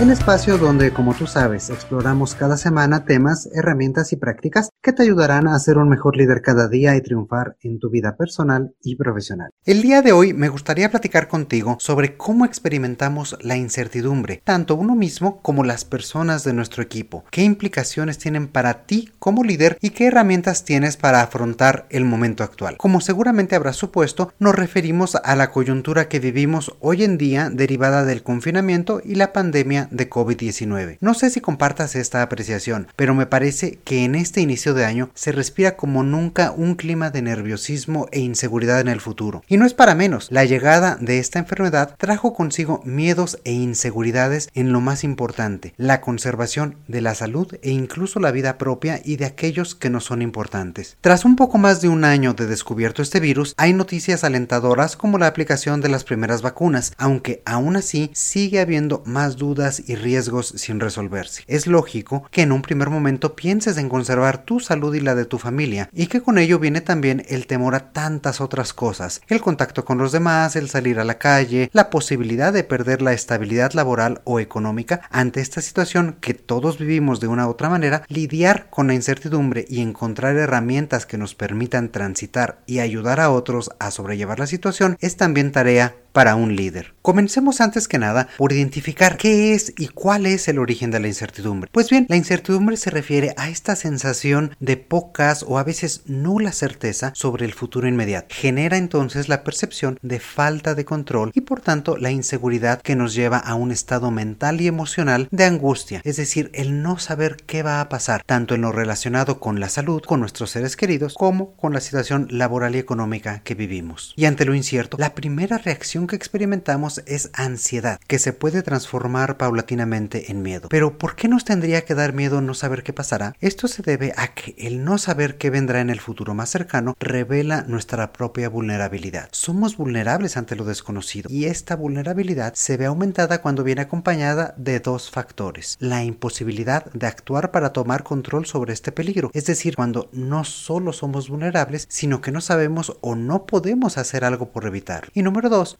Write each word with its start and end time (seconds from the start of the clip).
un 0.00 0.10
espacio 0.10 0.56
donde, 0.56 0.92
como 0.92 1.12
tú 1.12 1.26
sabes, 1.26 1.68
exploramos 1.68 2.34
cada 2.34 2.56
semana 2.56 3.04
temas, 3.04 3.50
herramientas 3.52 4.14
y 4.14 4.16
prácticas 4.16 4.70
que 4.80 4.94
te 4.94 5.02
ayudarán 5.02 5.46
a 5.46 5.58
ser 5.58 5.76
un 5.76 5.90
mejor 5.90 6.16
líder 6.16 6.40
cada 6.40 6.68
día 6.68 6.96
y 6.96 7.02
triunfar 7.02 7.56
en 7.60 7.78
tu 7.78 7.90
vida 7.90 8.16
personal 8.16 8.74
y 8.82 8.96
profesional. 8.96 9.50
El 9.66 9.82
día 9.82 10.00
de 10.00 10.12
hoy 10.12 10.32
me 10.32 10.48
gustaría 10.48 10.90
platicar 10.90 11.28
contigo 11.28 11.76
sobre 11.80 12.16
cómo 12.16 12.46
experimentamos 12.46 13.36
la 13.42 13.58
incertidumbre, 13.58 14.40
tanto 14.42 14.74
uno 14.74 14.96
mismo 14.96 15.42
como 15.42 15.64
las 15.64 15.84
personas 15.84 16.44
de 16.44 16.54
nuestro 16.54 16.82
equipo, 16.82 17.24
qué 17.30 17.42
implicaciones 17.42 18.16
tienen 18.16 18.48
para 18.48 18.86
ti 18.86 19.12
como 19.18 19.44
líder 19.44 19.76
y 19.82 19.90
qué 19.90 20.06
herramientas 20.06 20.64
tienes 20.64 20.96
para 20.96 21.20
afrontar 21.20 21.86
el 21.90 22.06
momento 22.06 22.42
actual. 22.42 22.78
Como 22.78 23.02
seguramente 23.02 23.54
habrás 23.54 23.76
supuesto, 23.76 24.32
nos 24.38 24.54
referimos 24.54 25.16
a 25.16 25.36
la 25.36 25.50
coyuntura 25.50 26.08
que 26.08 26.20
vivimos 26.20 26.74
hoy 26.80 27.04
en 27.04 27.18
día 27.18 27.50
derivada 27.50 28.06
del 28.06 28.22
confinamiento 28.22 29.02
y 29.04 29.16
la 29.16 29.34
pandemia 29.34 29.89
de 29.90 30.08
COVID-19. 30.08 30.98
No 31.00 31.14
sé 31.14 31.30
si 31.30 31.40
compartas 31.40 31.96
esta 31.96 32.22
apreciación, 32.22 32.88
pero 32.96 33.14
me 33.14 33.26
parece 33.26 33.78
que 33.84 34.04
en 34.04 34.14
este 34.14 34.40
inicio 34.40 34.74
de 34.74 34.84
año 34.84 35.10
se 35.14 35.32
respira 35.32 35.76
como 35.76 36.02
nunca 36.02 36.52
un 36.52 36.74
clima 36.74 37.10
de 37.10 37.22
nerviosismo 37.22 38.06
e 38.12 38.20
inseguridad 38.20 38.80
en 38.80 38.88
el 38.88 39.00
futuro. 39.00 39.42
Y 39.48 39.56
no 39.56 39.66
es 39.66 39.74
para 39.74 39.94
menos, 39.94 40.28
la 40.30 40.44
llegada 40.44 40.96
de 41.00 41.18
esta 41.18 41.38
enfermedad 41.38 41.94
trajo 41.98 42.34
consigo 42.34 42.80
miedos 42.84 43.38
e 43.44 43.52
inseguridades 43.52 44.48
en 44.54 44.72
lo 44.72 44.80
más 44.80 45.04
importante, 45.04 45.74
la 45.76 46.00
conservación 46.00 46.76
de 46.88 47.00
la 47.00 47.14
salud 47.14 47.54
e 47.62 47.70
incluso 47.70 48.20
la 48.20 48.30
vida 48.30 48.58
propia 48.58 49.00
y 49.04 49.16
de 49.16 49.26
aquellos 49.26 49.74
que 49.74 49.90
no 49.90 50.00
son 50.00 50.22
importantes. 50.22 50.96
Tras 51.00 51.24
un 51.24 51.36
poco 51.36 51.58
más 51.58 51.80
de 51.80 51.88
un 51.88 52.04
año 52.04 52.34
de 52.34 52.46
descubierto 52.46 53.02
este 53.02 53.20
virus, 53.20 53.54
hay 53.56 53.72
noticias 53.72 54.24
alentadoras 54.24 54.96
como 54.96 55.18
la 55.18 55.26
aplicación 55.26 55.80
de 55.80 55.88
las 55.88 56.04
primeras 56.04 56.42
vacunas, 56.42 56.92
aunque 56.96 57.42
aún 57.44 57.76
así 57.76 58.10
sigue 58.12 58.60
habiendo 58.60 59.02
más 59.06 59.36
dudas 59.36 59.79
y 59.86 59.94
riesgos 59.94 60.54
sin 60.56 60.80
resolverse. 60.80 61.42
Es 61.46 61.66
lógico 61.66 62.24
que 62.30 62.42
en 62.42 62.52
un 62.52 62.62
primer 62.62 62.90
momento 62.90 63.36
pienses 63.36 63.76
en 63.76 63.88
conservar 63.88 64.44
tu 64.44 64.60
salud 64.60 64.94
y 64.94 65.00
la 65.00 65.14
de 65.14 65.24
tu 65.24 65.38
familia, 65.38 65.88
y 65.92 66.06
que 66.06 66.20
con 66.20 66.38
ello 66.38 66.58
viene 66.58 66.80
también 66.80 67.24
el 67.28 67.46
temor 67.46 67.74
a 67.74 67.92
tantas 67.92 68.40
otras 68.40 68.72
cosas, 68.72 69.20
el 69.28 69.40
contacto 69.40 69.84
con 69.84 69.98
los 69.98 70.12
demás, 70.12 70.56
el 70.56 70.68
salir 70.68 70.98
a 70.98 71.04
la 71.04 71.18
calle, 71.18 71.70
la 71.72 71.90
posibilidad 71.90 72.52
de 72.52 72.64
perder 72.64 73.02
la 73.02 73.12
estabilidad 73.12 73.72
laboral 73.72 74.20
o 74.24 74.40
económica 74.40 75.02
ante 75.10 75.40
esta 75.40 75.60
situación 75.60 76.16
que 76.20 76.34
todos 76.34 76.78
vivimos 76.78 77.20
de 77.20 77.28
una 77.28 77.46
u 77.46 77.50
otra 77.50 77.68
manera, 77.68 78.02
lidiar 78.08 78.68
con 78.70 78.86
la 78.86 78.94
incertidumbre 78.94 79.64
y 79.68 79.80
encontrar 79.80 80.36
herramientas 80.36 81.06
que 81.06 81.18
nos 81.18 81.34
permitan 81.34 81.90
transitar 81.90 82.60
y 82.66 82.80
ayudar 82.80 83.20
a 83.20 83.30
otros 83.30 83.70
a 83.78 83.90
sobrellevar 83.90 84.38
la 84.38 84.46
situación 84.46 84.96
es 85.00 85.16
también 85.16 85.52
tarea 85.52 85.94
para 86.12 86.34
un 86.34 86.56
líder. 86.56 86.94
Comencemos 87.02 87.60
antes 87.60 87.88
que 87.88 87.98
nada 87.98 88.28
por 88.36 88.52
identificar 88.52 89.16
qué 89.16 89.54
es 89.54 89.72
y 89.78 89.88
cuál 89.88 90.26
es 90.26 90.48
el 90.48 90.58
origen 90.58 90.90
de 90.90 91.00
la 91.00 91.08
incertidumbre. 91.08 91.70
Pues 91.72 91.88
bien, 91.88 92.06
la 92.08 92.16
incertidumbre 92.16 92.76
se 92.76 92.90
refiere 92.90 93.32
a 93.36 93.48
esta 93.48 93.74
sensación 93.74 94.54
de 94.60 94.76
pocas 94.76 95.44
o 95.46 95.58
a 95.58 95.64
veces 95.64 96.02
nula 96.06 96.52
certeza 96.52 97.12
sobre 97.14 97.46
el 97.46 97.54
futuro 97.54 97.88
inmediato. 97.88 98.34
Genera 98.34 98.76
entonces 98.76 99.28
la 99.28 99.44
percepción 99.44 99.98
de 100.02 100.20
falta 100.20 100.74
de 100.74 100.84
control 100.84 101.32
y 101.34 101.40
por 101.40 101.60
tanto 101.60 101.96
la 101.96 102.10
inseguridad 102.10 102.82
que 102.82 102.96
nos 102.96 103.14
lleva 103.14 103.38
a 103.38 103.54
un 103.54 103.70
estado 103.70 104.10
mental 104.10 104.60
y 104.60 104.66
emocional 104.66 105.28
de 105.30 105.44
angustia, 105.44 106.00
es 106.04 106.16
decir, 106.16 106.50
el 106.54 106.82
no 106.82 106.98
saber 106.98 107.36
qué 107.46 107.62
va 107.62 107.80
a 107.80 107.88
pasar, 107.88 108.22
tanto 108.24 108.54
en 108.54 108.62
lo 108.62 108.72
relacionado 108.72 109.40
con 109.40 109.60
la 109.60 109.68
salud, 109.68 110.02
con 110.02 110.20
nuestros 110.20 110.50
seres 110.50 110.76
queridos, 110.76 111.14
como 111.14 111.52
con 111.56 111.72
la 111.72 111.80
situación 111.80 112.28
laboral 112.30 112.76
y 112.76 112.78
económica 112.78 113.40
que 113.42 113.54
vivimos. 113.54 114.12
Y 114.16 114.26
ante 114.26 114.44
lo 114.44 114.54
incierto, 114.54 114.96
la 114.98 115.14
primera 115.14 115.58
reacción 115.58 115.99
que 116.06 116.16
experimentamos 116.16 117.02
es 117.06 117.30
ansiedad, 117.34 118.00
que 118.06 118.18
se 118.18 118.32
puede 118.32 118.62
transformar 118.62 119.36
paulatinamente 119.36 120.30
en 120.30 120.42
miedo. 120.42 120.68
Pero 120.68 120.98
¿por 120.98 121.16
qué 121.16 121.28
nos 121.28 121.44
tendría 121.44 121.84
que 121.84 121.94
dar 121.94 122.12
miedo 122.12 122.40
no 122.40 122.54
saber 122.54 122.82
qué 122.82 122.92
pasará? 122.92 123.34
Esto 123.40 123.68
se 123.68 123.82
debe 123.82 124.12
a 124.16 124.34
que 124.34 124.54
el 124.58 124.84
no 124.84 124.98
saber 124.98 125.36
qué 125.36 125.50
vendrá 125.50 125.80
en 125.80 125.90
el 125.90 126.00
futuro 126.00 126.34
más 126.34 126.50
cercano 126.50 126.96
revela 126.98 127.62
nuestra 127.66 128.12
propia 128.12 128.48
vulnerabilidad. 128.48 129.28
Somos 129.32 129.76
vulnerables 129.76 130.36
ante 130.36 130.56
lo 130.56 130.64
desconocido 130.64 131.30
y 131.30 131.46
esta 131.46 131.76
vulnerabilidad 131.76 132.54
se 132.54 132.76
ve 132.76 132.86
aumentada 132.86 133.42
cuando 133.42 133.64
viene 133.64 133.82
acompañada 133.82 134.54
de 134.56 134.80
dos 134.80 135.10
factores. 135.10 135.76
La 135.80 136.04
imposibilidad 136.04 136.90
de 136.92 137.06
actuar 137.06 137.50
para 137.50 137.72
tomar 137.72 138.02
control 138.02 138.46
sobre 138.46 138.72
este 138.72 138.92
peligro, 138.92 139.30
es 139.34 139.46
decir, 139.46 139.76
cuando 139.76 140.08
no 140.12 140.44
solo 140.44 140.92
somos 140.92 141.28
vulnerables, 141.28 141.86
sino 141.88 142.20
que 142.20 142.32
no 142.32 142.40
sabemos 142.40 142.96
o 143.00 143.14
no 143.14 143.46
podemos 143.46 143.98
hacer 143.98 144.24
algo 144.24 144.50
por 144.50 144.66
evitar. 144.66 145.08
Y 145.14 145.22
número 145.22 145.48
dos, 145.48 145.74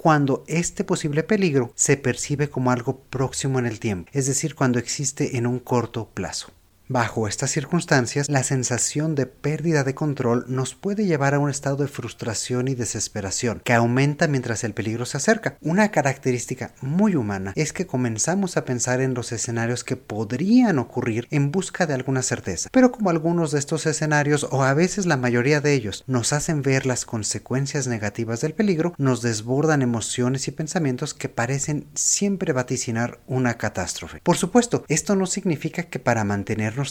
este 0.46 0.84
posible 0.84 1.22
peligro 1.22 1.72
se 1.74 1.96
percibe 1.96 2.50
como 2.50 2.70
algo 2.70 3.00
próximo 3.10 3.58
en 3.58 3.66
el 3.66 3.80
tiempo, 3.80 4.10
es 4.12 4.26
decir, 4.26 4.54
cuando 4.54 4.78
existe 4.78 5.36
en 5.36 5.46
un 5.46 5.58
corto 5.58 6.08
plazo. 6.08 6.52
Bajo 6.92 7.28
estas 7.28 7.52
circunstancias, 7.52 8.28
la 8.28 8.42
sensación 8.42 9.14
de 9.14 9.26
pérdida 9.26 9.84
de 9.84 9.94
control 9.94 10.44
nos 10.48 10.74
puede 10.74 11.06
llevar 11.06 11.34
a 11.34 11.38
un 11.38 11.48
estado 11.48 11.76
de 11.76 11.86
frustración 11.86 12.66
y 12.66 12.74
desesperación, 12.74 13.62
que 13.64 13.74
aumenta 13.74 14.26
mientras 14.26 14.64
el 14.64 14.74
peligro 14.74 15.06
se 15.06 15.18
acerca. 15.18 15.56
Una 15.60 15.92
característica 15.92 16.74
muy 16.80 17.14
humana 17.14 17.52
es 17.54 17.72
que 17.72 17.86
comenzamos 17.86 18.56
a 18.56 18.64
pensar 18.64 19.00
en 19.00 19.14
los 19.14 19.30
escenarios 19.30 19.84
que 19.84 19.94
podrían 19.94 20.80
ocurrir 20.80 21.28
en 21.30 21.52
busca 21.52 21.86
de 21.86 21.94
alguna 21.94 22.22
certeza, 22.22 22.70
pero 22.72 22.90
como 22.90 23.10
algunos 23.10 23.52
de 23.52 23.60
estos 23.60 23.86
escenarios, 23.86 24.48
o 24.50 24.64
a 24.64 24.74
veces 24.74 25.06
la 25.06 25.16
mayoría 25.16 25.60
de 25.60 25.74
ellos, 25.74 26.02
nos 26.08 26.32
hacen 26.32 26.60
ver 26.60 26.86
las 26.86 27.04
consecuencias 27.04 27.86
negativas 27.86 28.40
del 28.40 28.54
peligro, 28.54 28.94
nos 28.98 29.22
desbordan 29.22 29.82
emociones 29.82 30.48
y 30.48 30.50
pensamientos 30.50 31.14
que 31.14 31.28
parecen 31.28 31.86
siempre 31.94 32.52
vaticinar 32.52 33.20
una 33.28 33.58
catástrofe. 33.58 34.18
Por 34.24 34.36
supuesto, 34.36 34.84
esto 34.88 35.14
no 35.14 35.26
significa 35.26 35.84
que 35.84 36.00
para 36.00 36.24